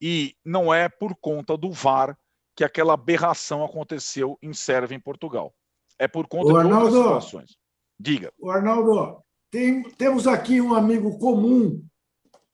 [0.00, 2.16] E não é por conta do VAR
[2.56, 5.54] que aquela aberração aconteceu em Sérvia, em Portugal.
[5.98, 7.56] É por conta o de Arnaldo, outras situações.
[7.98, 8.32] Diga.
[8.38, 11.82] O Arnaldo, tem, temos aqui um amigo comum,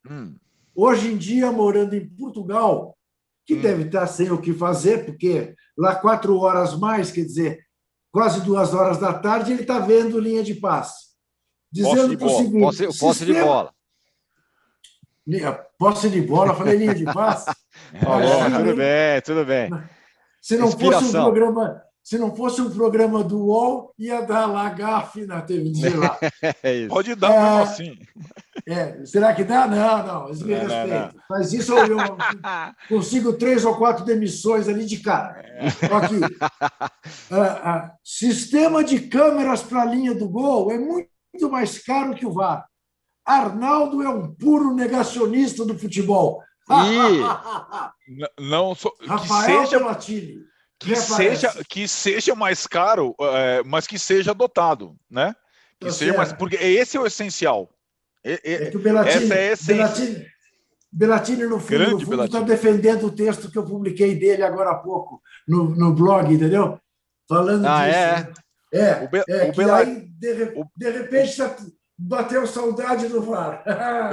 [0.09, 0.37] hum.
[0.75, 2.97] Hoje em dia morando em Portugal,
[3.47, 3.61] que hum.
[3.61, 7.65] deve estar sem o que fazer, porque lá quatro horas mais, quer dizer,
[8.13, 11.15] quase duas horas da tarde, ele está vendo linha de passe
[11.75, 13.41] dizendo o seguinte: posse, posse sistema...
[13.41, 13.75] de bola.
[15.77, 17.51] Posse de bola, falei linha de passe.
[18.57, 19.71] tudo bem, tudo bem.
[20.41, 21.03] Se não Inspiração.
[21.03, 25.41] fosse um programa, se não fosse um programa do UOL, ia dar lá gafe na
[25.41, 26.19] televisão lá.
[26.63, 27.99] é Pode dar, é, assim.
[28.67, 29.67] É, será que dá?
[29.67, 31.15] Não, não, eles me respeitam.
[31.31, 31.99] Mas isso eu, eu
[32.91, 35.43] consigo três ou quatro demissões ali de cara.
[35.97, 36.17] Aqui.
[37.31, 41.09] Uh, uh, sistema de câmeras para a linha do gol é muito
[41.51, 42.67] mais caro que o VAR.
[43.25, 46.43] Arnaldo é um puro negacionista do futebol.
[46.71, 50.37] E não sou, que Rafael seja Latini,
[50.85, 55.35] que seja que seja mais caro, é, mas que seja dotado, né?
[55.81, 57.71] Que tá seja mais, porque esse é o essencial.
[58.23, 60.27] É, é, é que o Belatini, essa é a essência.
[60.91, 65.75] Belatini, no fundo, está defendendo o texto que eu publiquei dele agora há pouco no,
[65.75, 66.79] no blog, entendeu?
[67.29, 67.99] Falando ah, disso.
[67.99, 68.45] É?
[68.75, 70.35] É, o Be é o aí, de,
[70.77, 71.57] de repente, tá,
[71.97, 73.63] bateu saudade do VAR.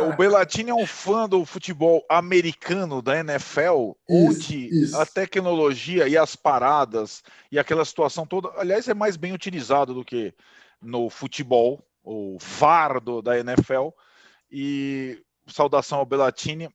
[0.07, 4.97] o Belatini é um fã do futebol americano da NFL, isso, onde isso.
[4.99, 10.05] a tecnologia e as paradas e aquela situação toda, aliás, é mais bem utilizado do
[10.05, 10.33] que
[10.81, 13.89] no futebol, o VAR do, da NFL.
[14.51, 16.69] E saudação ao Belatini,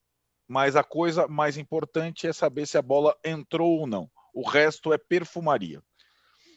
[0.49, 4.09] mas a coisa mais importante é saber se a bola entrou ou não.
[4.33, 5.83] O resto é perfumaria.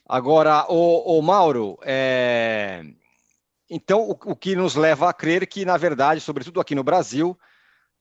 [0.08, 2.84] Agora, o, o Mauro, é...
[3.70, 7.38] então o, o, que nos leva a crer que, na verdade, sobretudo aqui no Brasil,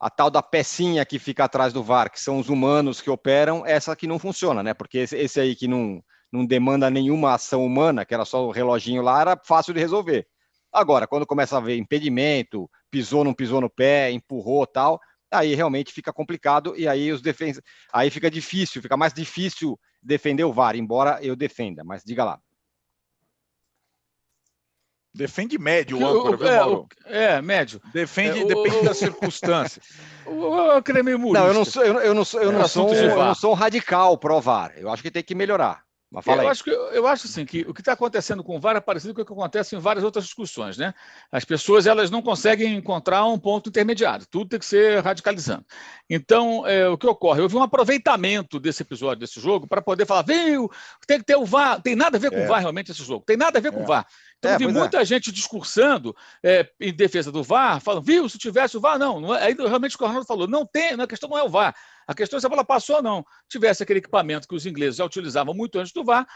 [0.00, 3.66] a tal da pecinha que fica atrás do VAR, que são os humanos que operam,
[3.66, 4.72] essa que não funciona, né?
[4.72, 6.02] Porque esse, esse aí que não,
[6.32, 10.26] não demanda nenhuma ação humana, que era só o reloginho lá, era fácil de resolver.
[10.72, 15.00] Agora, quando começa a ver impedimento, pisou, não pisou no pé, empurrou tal,
[15.30, 20.44] aí realmente fica complicado e aí os defensores, aí fica difícil, fica mais difícil defender
[20.44, 22.40] o VAR, embora eu defenda, mas diga lá.
[25.18, 26.88] Defende médio o âncora, viu, Mauro?
[27.04, 27.82] É, é, médio.
[27.92, 29.84] Defende, é, depende o, das circunstâncias.
[30.24, 33.16] O, creme Não, eu não sou, eu, eu não sou, eu, é, não sou, eu
[33.16, 34.74] não sou um radical pro VAR.
[34.76, 35.82] Eu acho que tem que melhorar.
[36.10, 38.60] Mas fala eu, acho que, eu acho assim, que o que está acontecendo com o
[38.60, 40.78] VAR é parecido com o que acontece em várias outras discussões.
[40.78, 40.94] Né?
[41.30, 45.66] As pessoas elas não conseguem encontrar um ponto intermediário, tudo tem que ser radicalizando.
[46.08, 47.42] Então, é, o que ocorre?
[47.42, 50.70] Houve um aproveitamento desse episódio, desse jogo, para poder falar, viu,
[51.06, 52.44] tem que ter o VAR, tem nada a ver com é.
[52.46, 53.86] o VAR realmente esse jogo, tem nada a ver com o é.
[53.86, 54.06] VAR.
[54.38, 55.04] Então, é, vi muita é.
[55.04, 59.20] gente discursando é, em defesa do VAR, falando, viu, se tivesse o VAR, não.
[59.20, 61.74] não é, aí realmente o Ronaldo falou, não tem, a questão não é o VAR.
[62.08, 63.24] A questão é se a bola passou ou não.
[63.48, 66.26] Tivesse aquele equipamento que os ingleses já utilizavam muito antes do VAR,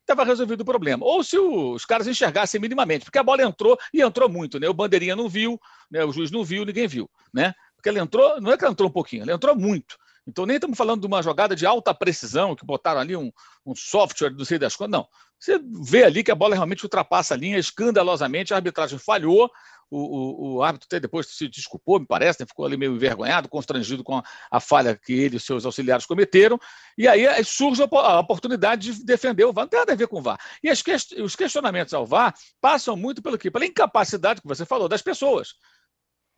[0.00, 1.04] estava resolvido o problema.
[1.04, 4.66] Ou se os caras enxergassem minimamente, porque a bola entrou e entrou muito, né?
[4.66, 5.60] O bandeirinha não viu,
[5.90, 6.02] né?
[6.04, 7.52] o juiz não viu, ninguém viu, né?
[7.76, 9.96] Porque ela entrou, não é que ela entrou um pouquinho, ela entrou muito.
[10.30, 13.30] Então, nem estamos falando de uma jogada de alta precisão, que botaram ali um,
[13.66, 15.00] um software, não sei das quantas.
[15.00, 15.08] Não.
[15.38, 19.50] Você vê ali que a bola realmente ultrapassa a linha escandalosamente, a arbitragem falhou,
[19.90, 22.46] o, o, o árbitro até depois se desculpou, me parece, né?
[22.46, 26.58] ficou ali meio envergonhado, constrangido com a, a, falha que ele e seus auxiliares cometeram,
[26.96, 29.64] e aí surge a oportunidade de defender o VAR.
[29.64, 30.38] Não tem nada a ver com o VAR.
[30.62, 30.82] E as,
[31.18, 33.50] os questionamentos ao VAR passam muito pelo quê?
[33.50, 35.54] Pela incapacidade que você falou das pessoas,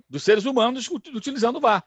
[0.08, 1.84] dos seres humanos utilizando o VAR.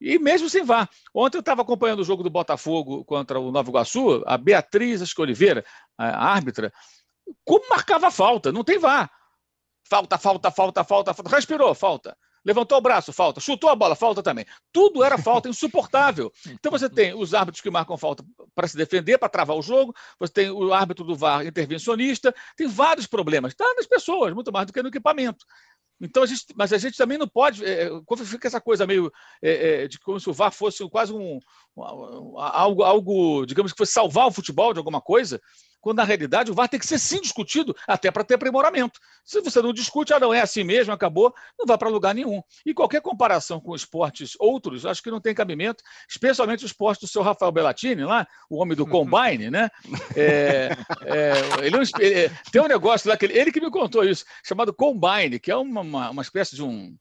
[0.00, 0.88] E mesmo sem VAR.
[1.14, 5.20] Ontem eu estava acompanhando o jogo do Botafogo contra o Nova Iguaçu, a Beatriz Acho
[5.20, 5.64] Oliveira,
[5.98, 6.72] a árbitra,
[7.44, 9.10] como marcava falta, não tem VAR.
[9.88, 11.36] Falta, falta, falta, falta, falta.
[11.36, 12.16] Respirou, falta.
[12.44, 13.40] Levantou o braço, falta.
[13.40, 14.46] Chutou a bola, falta também.
[14.72, 16.32] Tudo era falta insuportável.
[16.46, 18.24] Então você tem os árbitros que marcam falta
[18.54, 19.94] para se defender, para travar o jogo.
[20.18, 22.34] Você tem o árbitro do VAR intervencionista.
[22.56, 23.52] Tem vários problemas.
[23.52, 25.44] Está nas pessoas, muito mais do que no equipamento.
[26.00, 27.64] Então, a gente, mas a gente também não pode.
[27.64, 31.12] É, quando fica essa coisa meio é, é, de como se o VAR fosse quase
[31.12, 31.38] um,
[31.76, 35.40] um, algo, algo, digamos que fosse salvar o futebol de alguma coisa,
[35.80, 39.00] quando na realidade o VAR tem que ser sim discutido, até para ter aprimoramento.
[39.24, 42.42] Se você não discute, ah, não, é assim mesmo, acabou, não vai para lugar nenhum.
[42.64, 47.08] E qualquer comparação com esportes outros, acho que não tem cabimento, especialmente o esporte do
[47.08, 49.70] seu Rafael Bellatini, lá, o homem do Combine, né?
[50.16, 51.32] É, é,
[51.64, 54.72] ele, é, é, tem um negócio lá, que ele, ele, que me contou isso, chamado
[54.74, 56.94] Combine, que é uma, uma, uma espécie de um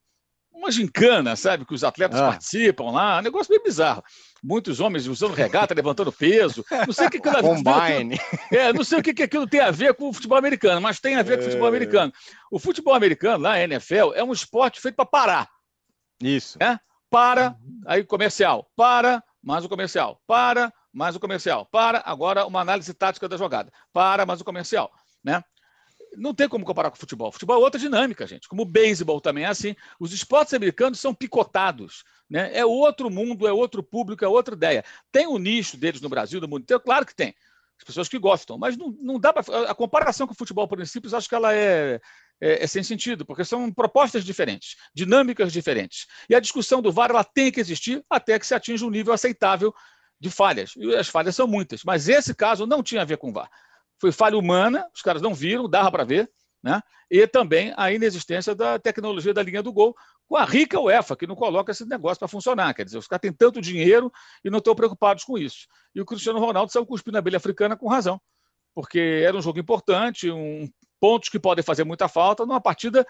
[0.51, 1.65] uma gincana, sabe?
[1.65, 2.27] Que os atletas ah.
[2.29, 4.03] participam lá, um negócio meio bizarro.
[4.43, 6.65] Muitos homens usando regata, levantando peso.
[6.85, 8.19] Não sei o que aquilo, Combine.
[8.51, 11.15] É, não sei o que aquilo tem a ver com o futebol americano, mas tem
[11.15, 11.69] a ver com o futebol é.
[11.69, 12.13] americano.
[12.51, 15.49] O futebol americano, lá, NFL, é um esporte feito para parar.
[16.21, 16.57] Isso.
[16.61, 16.79] É?
[17.09, 17.55] Para,
[17.87, 23.27] aí comercial, para, mais o comercial, para, mais o comercial, para, agora uma análise tática
[23.27, 24.91] da jogada, para, mais o comercial,
[25.23, 25.43] né?
[26.17, 27.29] Não tem como comparar com o futebol.
[27.29, 28.47] O futebol é outra dinâmica, gente.
[28.47, 29.75] Como o beisebol também é assim.
[29.99, 32.03] Os esportes americanos são picotados.
[32.29, 32.51] Né?
[32.53, 34.83] É outro mundo, é outro público, é outra ideia.
[35.11, 36.81] Tem o um nicho deles no Brasil, no mundo inteiro?
[36.81, 37.33] Claro que tem.
[37.77, 39.71] As pessoas que gostam, mas não, não dá para.
[39.71, 41.99] A comparação com o futebol, por princípios, acho que ela é,
[42.41, 46.05] é, é, sem sentido, porque são propostas diferentes, dinâmicas diferentes.
[46.29, 49.13] E a discussão do VAR ela tem que existir até que se atinja um nível
[49.13, 49.73] aceitável
[50.19, 50.73] de falhas.
[50.75, 53.49] E as falhas são muitas, mas esse caso não tinha a ver com o VAR
[53.99, 56.29] foi falha humana, os caras não viram, dava para ver,
[56.63, 56.81] né?
[57.09, 59.95] e também a inexistência da tecnologia da linha do gol,
[60.27, 62.73] com a rica UEFA, que não coloca esse negócio para funcionar.
[62.73, 64.11] Quer dizer, os caras têm tanto dinheiro
[64.43, 65.67] e não estão preocupados com isso.
[65.95, 68.21] E o Cristiano Ronaldo saiu cuspindo a abelha africana com razão,
[68.75, 70.69] porque era um jogo importante, um,
[70.99, 73.05] pontos que podem fazer muita falta numa partida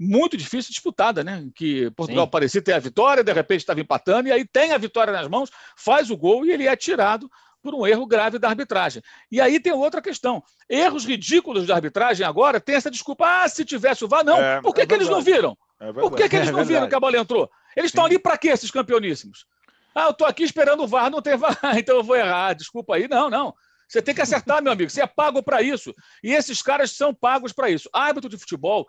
[0.00, 1.46] muito difícil disputada, né?
[1.54, 2.30] Que Portugal Sim.
[2.30, 5.50] parecia ter a vitória, de repente estava empatando, e aí tem a vitória nas mãos,
[5.76, 7.30] faz o gol e ele é tirado
[7.62, 9.02] por um erro grave da arbitragem.
[9.30, 10.42] E aí tem outra questão.
[10.68, 13.24] Erros ridículos da arbitragem agora tem essa desculpa.
[13.26, 14.38] Ah, se tivesse o VAR, não.
[14.38, 15.56] É, por que, é que eles não viram?
[15.80, 17.50] É por que, que eles não é viram que a bola entrou?
[17.76, 19.46] Eles estão ali para quê, esses campeoníssimos?
[19.94, 22.54] Ah, eu estou aqui esperando o VAR, não tem VAR, então eu vou errar.
[22.54, 23.06] Desculpa aí.
[23.08, 23.54] Não, não.
[23.88, 24.90] Você tem que acertar, meu amigo.
[24.90, 25.94] Você é pago para isso.
[26.24, 27.90] E esses caras são pagos para isso.
[27.92, 28.88] Árbitro de futebol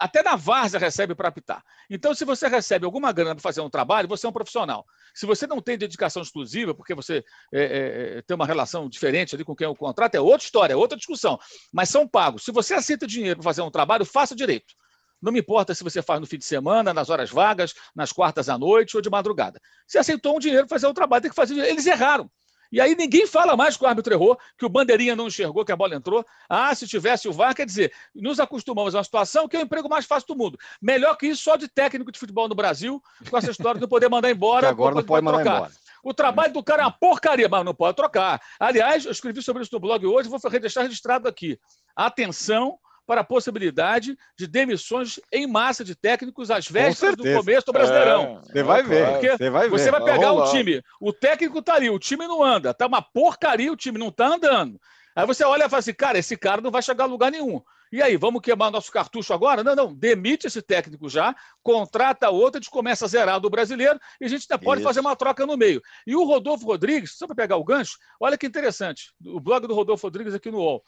[0.00, 1.62] até na várzea recebe para apitar.
[1.88, 4.84] Então, se você recebe alguma grana para fazer um trabalho, você é um profissional.
[5.14, 7.22] Se você não tem dedicação exclusiva, porque você
[7.52, 10.72] é, é, é tem uma relação diferente ali com quem o contrato, é outra história,
[10.72, 11.38] é outra discussão.
[11.70, 12.44] Mas são pagos.
[12.44, 14.74] Se você aceita dinheiro para fazer um trabalho, faça direito.
[15.20, 18.48] Não me importa se você faz no fim de semana, nas horas vagas, nas quartas
[18.48, 19.60] à noite ou de madrugada.
[19.86, 21.58] Se aceitou um dinheiro para fazer o um trabalho, tem que fazer.
[21.58, 22.30] Eles erraram.
[22.70, 25.72] E aí ninguém fala mais que o árbitro errou, que o bandeirinha não enxergou que
[25.72, 26.24] a bola entrou.
[26.48, 29.62] Ah, se tivesse o VAR, quer dizer, nos acostumamos a uma situação que é o
[29.62, 30.58] emprego mais fácil do mundo.
[30.80, 33.88] Melhor que isso só de técnico de futebol no Brasil, com essa história de não
[33.88, 34.60] poder mandar embora.
[34.70, 35.56] Que agora não pode mandar trocar.
[35.56, 35.72] embora.
[36.02, 38.40] O trabalho do cara é uma porcaria, mas não pode trocar.
[38.58, 41.58] Aliás, eu escrevi sobre isso no blog hoje, vou deixar registrado aqui.
[41.94, 47.72] Atenção para a possibilidade de demissões em massa de técnicos às vésperas do começo do
[47.72, 48.40] Brasileirão.
[48.42, 49.36] É, você vai ver.
[49.36, 49.70] Você vai, ver.
[49.70, 53.02] Você vai pegar o time, o técnico está ali, o time não anda, tá uma
[53.02, 54.80] porcaria, o time não está andando.
[55.14, 57.60] Aí você olha e fala assim, cara, esse cara não vai chegar a lugar nenhum.
[57.92, 59.64] E aí, vamos queimar nosso cartucho agora?
[59.64, 63.98] Não, não, demite esse técnico já, contrata outro, a gente começa a zerar do brasileiro
[64.20, 64.88] e a gente ainda pode Isso.
[64.88, 65.82] fazer uma troca no meio.
[66.06, 69.74] E o Rodolfo Rodrigues, só para pegar o gancho, olha que interessante, o blog do
[69.74, 70.84] Rodolfo Rodrigues aqui no UOL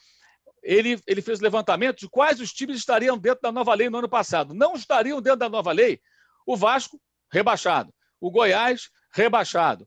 [0.62, 4.08] ele, ele fez levantamento de quais os times estariam dentro da nova lei no ano
[4.08, 4.54] passado.
[4.54, 6.00] Não estariam dentro da nova lei
[6.46, 7.00] o Vasco,
[7.30, 7.92] rebaixado.
[8.20, 9.86] O Goiás, rebaixado.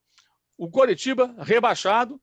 [0.58, 2.20] O Coritiba, rebaixado.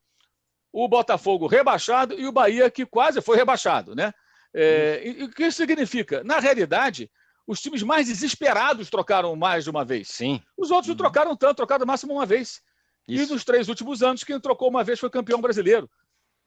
[0.72, 2.18] O Botafogo, rebaixado.
[2.18, 3.94] E o Bahia, que quase foi rebaixado.
[3.94, 4.12] Né?
[4.54, 6.22] É, e, o que isso significa?
[6.24, 7.10] Na realidade,
[7.46, 10.08] os times mais desesperados trocaram mais de uma vez.
[10.08, 10.42] Sim.
[10.56, 12.60] Os outros não trocaram tanto, trocaram no máximo uma vez.
[13.08, 13.30] Isso.
[13.30, 15.90] E nos três últimos anos, quem trocou uma vez foi campeão brasileiro.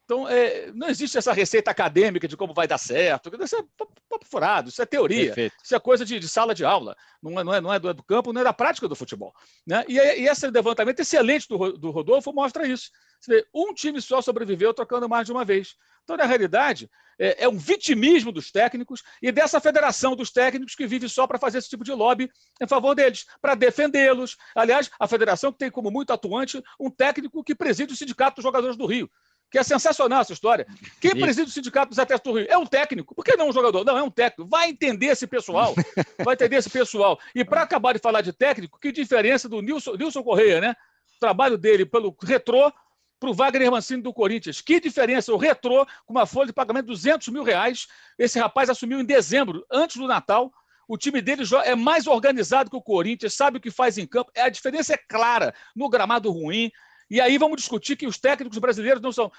[0.06, 3.28] Então, é, não existe essa receita acadêmica de como vai dar certo.
[3.42, 3.64] Isso é
[4.08, 5.26] papo furado, isso é teoria.
[5.26, 5.56] Perfeito.
[5.62, 6.96] Isso é coisa de, de, sala de aula.
[7.20, 9.34] Não é, não, é, não é do, campo, não é da prática do futebol.
[9.66, 9.84] Né?
[9.88, 12.92] E, e esse levantamento excelente do, do Rodolfo mostra isso.
[13.26, 15.74] Vê, um time só sobreviveu trocando mais de uma vez.
[16.04, 16.88] Então, na realidade,
[17.18, 21.36] é, é um vitimismo dos técnicos e dessa federação dos técnicos que vive só para
[21.36, 22.30] fazer esse tipo de lobby
[22.62, 24.36] em favor deles, para defendê-los.
[24.54, 28.44] Aliás, a federação que tem como muito atuante um técnico que preside o Sindicato dos
[28.44, 29.10] Jogadores do Rio
[29.50, 30.66] que é sensacional essa história.
[31.00, 33.14] Quem preside o sindicato dos atletas do Rio é um técnico.
[33.14, 33.84] Por que não um jogador?
[33.84, 34.48] Não, é um técnico.
[34.48, 35.74] Vai entender esse pessoal.
[36.24, 37.18] Vai entender esse pessoal.
[37.34, 40.74] E para acabar de falar de técnico, que diferença do Nilson, Nilson Correia, né?
[41.16, 42.72] O trabalho dele pelo retrô
[43.18, 44.60] para o Wagner Mancini do Corinthians.
[44.60, 45.32] Que diferença!
[45.32, 47.86] O retrô, com uma folha de pagamento de 200 mil reais.
[48.18, 50.52] Esse rapaz assumiu em dezembro, antes do Natal.
[50.88, 54.30] O time dele é mais organizado que o Corinthians, sabe o que faz em campo.
[54.34, 56.70] É, a diferença é clara no gramado ruim,
[57.10, 59.30] e aí vamos discutir que os técnicos brasileiros não são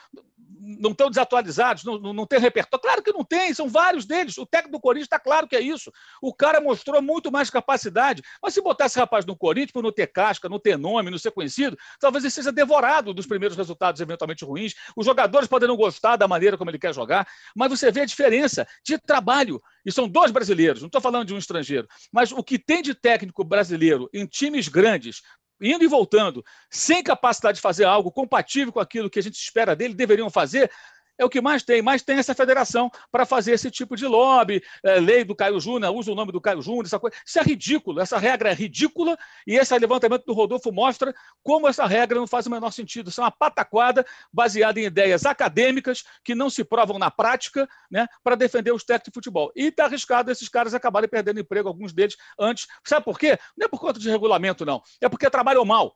[0.59, 2.83] não estão desatualizados, não, não, não tem repertório.
[2.83, 4.37] Claro que não tem, são vários deles.
[4.37, 5.91] O técnico do Corinthians está claro que é isso.
[6.21, 8.21] O cara mostrou muito mais capacidade.
[8.41, 11.17] Mas se botar esse rapaz no Corinthians, por não ter casca, não ter nome, não
[11.17, 14.73] ser conhecido, talvez ele seja devorado dos primeiros resultados eventualmente ruins.
[14.95, 18.05] Os jogadores podem não gostar da maneira como ele quer jogar, mas você vê a
[18.05, 19.61] diferença de trabalho.
[19.85, 21.87] E são dois brasileiros, não estou falando de um estrangeiro.
[22.11, 25.21] Mas o que tem de técnico brasileiro em times grandes,
[25.61, 29.75] indo e voltando, sem capacidade de fazer algo compatível com aquilo que a gente espera
[29.75, 30.71] dele, deveriam fazer,
[31.17, 31.81] é o que mais tem.
[31.81, 35.93] Mais tem essa federação para fazer esse tipo de lobby, é, lei do Caio Júnior,
[35.95, 37.15] usa o nome do Caio Júnior, essa coisa.
[37.25, 41.13] Isso é ridículo, essa regra é ridícula e esse levantamento do Rodolfo mostra
[41.43, 43.09] como essa regra não faz o menor sentido.
[43.09, 48.07] Isso é uma pataquada baseada em ideias acadêmicas que não se provam na prática né,
[48.23, 49.51] para defender os técnicos de futebol.
[49.55, 52.67] E está arriscado esses caras acabarem perdendo emprego, alguns deles, antes.
[52.85, 53.37] Sabe por quê?
[53.57, 54.81] Não é por conta de regulamento, não.
[55.01, 55.95] É porque trabalham mal.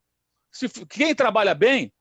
[0.52, 1.94] Se, quem trabalha bem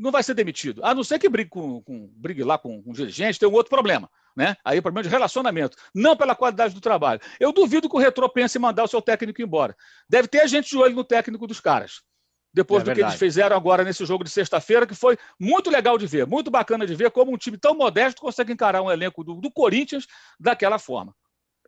[0.00, 0.84] não vai ser demitido.
[0.84, 3.70] A não ser que brigue, com, com brigue lá com, com dirigente, tem um outro
[3.70, 4.10] problema.
[4.34, 4.56] Né?
[4.64, 7.20] Aí é problema de relacionamento, não pela qualidade do trabalho.
[7.38, 9.76] Eu duvido que o Retrô pense em mandar o seu técnico embora.
[10.08, 12.00] Deve ter gente de olho no técnico dos caras.
[12.52, 13.00] Depois é do verdade.
[13.00, 16.50] que eles fizeram agora nesse jogo de sexta-feira, que foi muito legal de ver, muito
[16.50, 20.06] bacana de ver como um time tão modesto consegue encarar um elenco do, do Corinthians
[20.38, 21.14] daquela forma.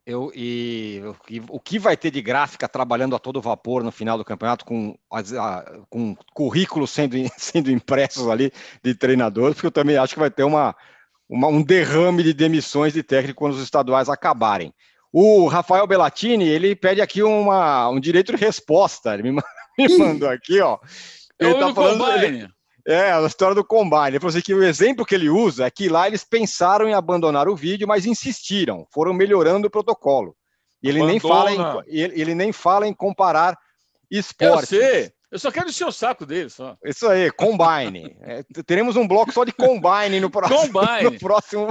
[0.05, 1.01] Eu, e,
[1.49, 4.99] o que vai ter de gráfica trabalhando a todo vapor no final do campeonato, com,
[5.13, 10.31] a, com currículos sendo, sendo impressos ali de treinadores, porque eu também acho que vai
[10.31, 10.75] ter uma,
[11.29, 14.75] uma, um derrame de demissões de técnico quando os estaduais acabarem.
[15.13, 19.15] O Rafael Bellatini, ele pede aqui uma, um direito de resposta.
[19.15, 19.43] Ele me,
[19.79, 20.79] me mandou aqui, ó.
[21.39, 22.25] Ele está falando.
[22.25, 22.49] Ele,
[22.87, 24.09] é, a história do Combine.
[24.09, 26.95] Ele falou assim que o exemplo que ele usa é que lá eles pensaram em
[26.95, 30.37] abandonar o vídeo, mas insistiram, foram melhorando o protocolo.
[30.83, 33.57] E ele, nem fala, em, ele, ele, nem fala em comparar
[34.11, 34.73] esportes.
[34.73, 35.13] Eu sei.
[35.31, 36.77] Eu só quero encher o saco dele, só.
[36.85, 38.15] Isso aí, Combine.
[38.23, 41.05] É, teremos um bloco só de Combine no próximo, combine.
[41.05, 41.69] no próximo,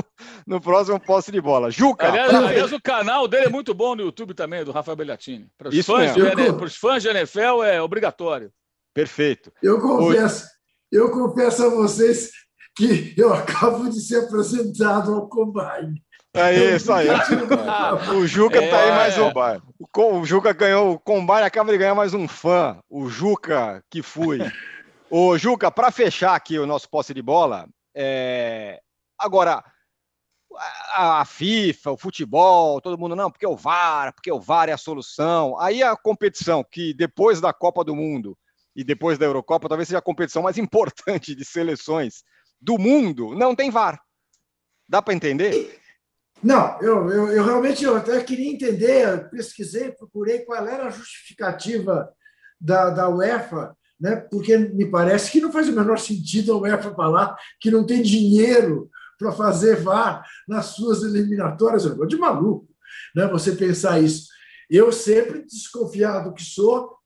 [0.48, 1.70] no próximo posse de bola.
[1.70, 2.08] Juca.
[2.08, 5.48] Aliás, aliás, o canal dele é muito bom no YouTube também, do Rafael Bellatini.
[5.58, 8.52] Para os fãs, de, fãs de NFL é obrigatório.
[8.94, 9.52] Perfeito.
[9.62, 10.48] Eu confesso,
[10.92, 12.32] eu confesso a vocês
[12.76, 16.04] que eu acabo de ser apresentado ao Combine.
[16.34, 17.08] É isso aí.
[18.16, 19.32] o Juca é, tá aí mais um.
[19.96, 22.80] O Juca ganhou o Combine, acaba de ganhar mais um fã.
[22.90, 24.40] O Juca que fui.
[25.10, 28.80] Ô, Juca, para fechar aqui o nosso posse de bola, é...
[29.20, 29.62] agora
[30.94, 34.78] a FIFA, o futebol, todo mundo não, porque o VAR, porque o VAR é a
[34.78, 35.58] solução.
[35.60, 38.38] Aí a competição que depois da Copa do Mundo
[38.76, 42.24] e depois da Eurocopa, talvez seja a competição mais importante de seleções
[42.60, 44.00] do mundo, não tem VAR.
[44.88, 45.80] Dá para entender?
[46.44, 52.12] Não, eu, eu, eu, realmente eu até queria entender, pesquisei, procurei qual era a justificativa
[52.60, 54.16] da, da UEFA, né?
[54.16, 58.02] porque me parece que não faz o menor sentido a UEFA falar que não tem
[58.02, 58.90] dinheiro
[59.20, 61.86] para fazer VAR nas suas eliminatórias.
[61.86, 62.72] Eu de maluco
[63.16, 63.28] né?
[63.28, 64.28] você pensar isso.
[64.70, 66.98] Eu sempre, desconfiado que sou,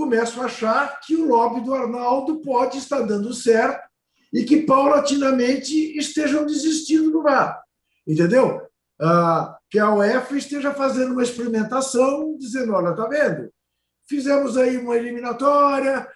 [0.00, 3.86] começo a achar que o lobby do Arnaldo pode estar dando certo
[4.32, 7.62] e que paulatinamente estejam desistindo do VAR.
[8.06, 8.62] Entendeu?
[8.98, 13.52] Ah, que a UEFA esteja fazendo uma experimentação, dizendo: olha, está vendo?
[14.08, 16.08] Fizemos aí uma eliminatória,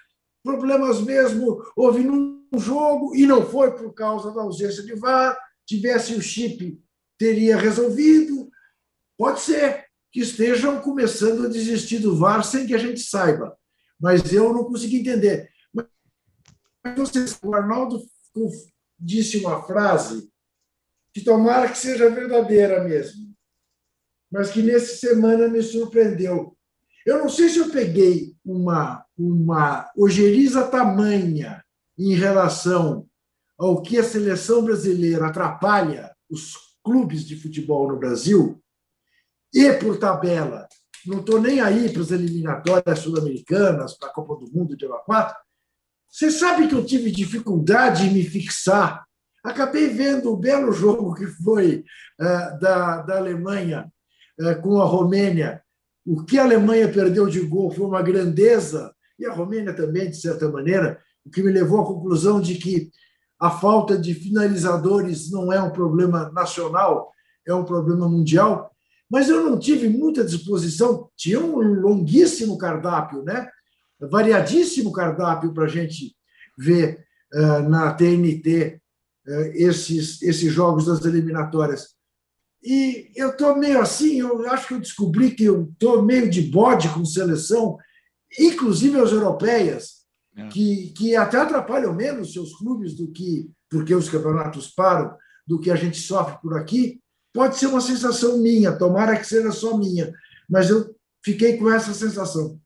[0.43, 5.39] problemas mesmo houve num jogo, e não foi por causa da ausência de VAR.
[5.67, 6.81] Tivesse o chip,
[7.19, 8.49] teria resolvido.
[9.19, 13.55] Pode ser que estejam começando a desistir do VAR sem que a gente saiba
[14.05, 15.49] mas eu não consegui entender.
[15.73, 18.03] Mas o Arnaldo
[18.99, 20.31] disse uma frase
[21.11, 23.35] que tomara que seja verdadeira mesmo,
[24.31, 26.55] mas que nessa semana me surpreendeu.
[27.07, 31.65] Eu não sei se eu peguei uma, uma ojeriza tamanha
[31.97, 33.09] em relação
[33.57, 36.53] ao que a seleção brasileira atrapalha os
[36.83, 38.63] clubes de futebol no Brasil,
[39.51, 40.69] e por tabela,
[41.07, 45.37] não estou nem aí para as eliminatórias sul-americanas, para a Copa do Mundo de 4,
[46.09, 49.05] você sabe que eu tive dificuldade em me fixar.
[49.43, 51.85] Acabei vendo o belo jogo que foi
[52.21, 53.91] uh, da, da Alemanha
[54.41, 55.63] uh, com a Romênia.
[56.07, 60.17] O que a Alemanha perdeu de gol foi uma grandeza, e a Romênia também, de
[60.17, 62.91] certa maneira, o que me levou à conclusão de que
[63.41, 67.11] a falta de finalizadores não é um problema nacional,
[67.47, 68.74] é um problema mundial.
[69.11, 73.49] Mas eu não tive muita disposição, tinha um longuíssimo cardápio, né?
[74.01, 76.15] variadíssimo cardápio para a gente
[76.59, 78.81] ver uh, na TNT
[79.27, 81.95] uh, eh, esses, esses jogos das eliminatórias.
[82.63, 86.43] E eu estou meio assim, eu acho que eu descobri que eu estou meio de
[86.43, 87.77] bode com seleção,
[88.39, 90.05] inclusive as europeias,
[90.37, 90.49] é.
[90.49, 95.15] que, que até atrapalham menos seus clubes do que, porque os campeonatos param,
[95.47, 97.01] do que a gente sofre por aqui,
[97.35, 100.15] pode ser uma sensação minha, tomara que seja só minha,
[100.49, 102.59] mas eu fiquei com essa sensação.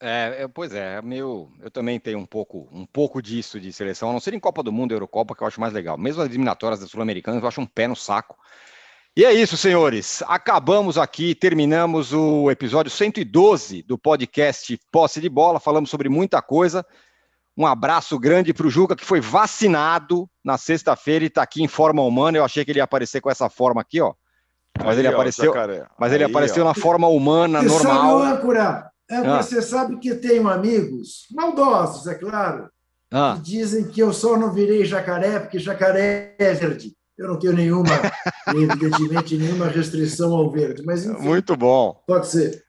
[0.00, 4.10] É, é, pois é, meu, eu também tenho um pouco, um pouco disso de seleção,
[4.10, 5.98] a não ser em Copa do Mundo, Eurocopa, que eu acho mais legal.
[5.98, 8.36] Mesmo as eliminatórias da Sul-Americana, eu acho um pé no saco.
[9.16, 10.22] E é isso, senhores.
[10.28, 15.58] Acabamos aqui, terminamos o episódio 112 do podcast Posse de Bola.
[15.58, 16.86] Falamos sobre muita coisa.
[17.58, 21.66] Um abraço grande para o Juca, que foi vacinado na sexta-feira e está aqui em
[21.66, 22.38] forma humana.
[22.38, 24.14] Eu achei que ele ia aparecer com essa forma aqui, ó.
[24.78, 26.68] Mas Aí, ele apareceu, ó, mas ele apareceu ó.
[26.68, 28.20] na forma humana, normal.
[28.20, 29.42] Sabe, âncora, âncora ah.
[29.42, 32.70] você sabe que tenho amigos, maldosos, é claro,
[33.10, 33.34] ah.
[33.34, 36.94] que dizem que eu só não virei jacaré porque jacaré é verde.
[37.18, 37.90] Eu não tenho nenhuma,
[38.54, 42.00] evidentemente, nenhuma restrição ao verde, mas enfim, Muito bom.
[42.06, 42.67] Pode ser.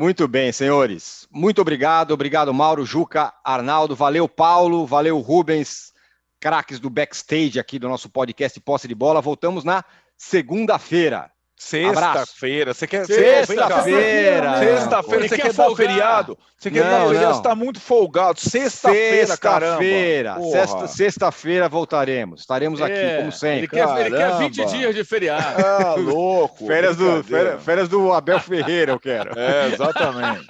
[0.00, 1.28] Muito bem, senhores.
[1.30, 2.12] Muito obrigado.
[2.12, 3.94] Obrigado, Mauro, Juca, Arnaldo.
[3.94, 4.86] Valeu, Paulo.
[4.86, 5.92] Valeu, Rubens.
[6.40, 9.20] Craques do backstage aqui do nosso podcast Posse de Bola.
[9.20, 9.84] Voltamos na
[10.16, 11.30] segunda-feira.
[11.60, 12.72] Sexta-feira.
[12.72, 13.04] Você quer.
[13.04, 14.58] Sexta-feira.
[14.58, 15.28] Sexta-feira.
[15.28, 16.38] Você quer dar feriado?
[16.56, 17.34] Você quer dar feriado?
[17.34, 18.40] Você está muito folgado.
[18.40, 19.82] Sexta-feira, caramba.
[19.82, 20.88] Sexta-feira.
[20.88, 22.40] Sexta-feira voltaremos.
[22.40, 23.58] Estaremos é, aqui, como sempre.
[23.58, 25.60] Ele quer, ele quer 20 dias de feriado.
[25.80, 26.66] Ah, louco.
[26.66, 29.38] Férias do, férias, férias do Abel Ferreira, eu quero.
[29.38, 30.46] É, exatamente.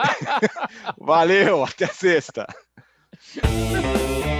[0.99, 2.47] Valeu, até sexta.